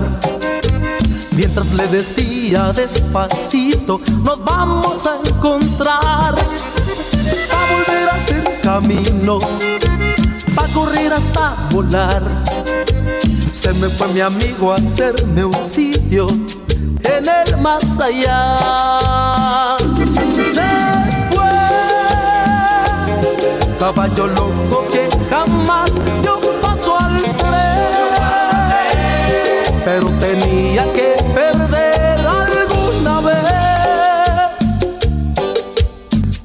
Mientras 1.31 1.71
le 1.71 1.87
decía 1.87 2.71
despacito, 2.73 4.01
nos 4.23 4.43
vamos 4.43 5.05
a 5.05 5.17
encontrar. 5.23 6.35
A 7.57 7.73
volver 7.73 8.09
a 8.09 8.15
hacer 8.15 8.61
camino, 8.63 9.39
para 10.55 10.73
correr 10.73 11.13
hasta 11.13 11.55
volar 11.69 12.54
se 13.65 13.73
me 13.73 13.89
fue 13.89 14.07
mi 14.09 14.21
amigo 14.21 14.71
a 14.73 14.75
hacerme 14.75 15.43
un 15.43 15.63
sitio 15.63 16.27
en 16.27 17.27
el 17.27 17.57
más 17.57 17.99
allá. 17.99 19.77
Se 20.53 20.61
fue, 21.31 21.49
caballo 23.79 24.27
loco 24.27 24.85
que 24.91 25.09
jamás 25.31 25.95
dio 26.21 26.39
paso 26.61 26.95
al 26.99 27.23
tren, 27.37 28.61
pero 29.83 30.09
tenía 30.19 30.83
que 30.93 31.15
perder 31.33 32.19
alguna 32.19 33.19
vez. 33.21 34.77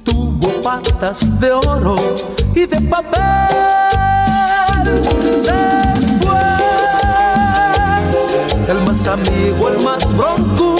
Tuvo 0.04 0.48
patas 0.62 1.38
de 1.38 1.52
oro 1.52 1.96
y 2.54 2.64
de 2.64 2.80
papel. 2.80 3.20
Se 5.38 5.99
amigo, 9.10 9.68
el 9.68 9.80
más 9.82 10.16
broncudo 10.16 10.79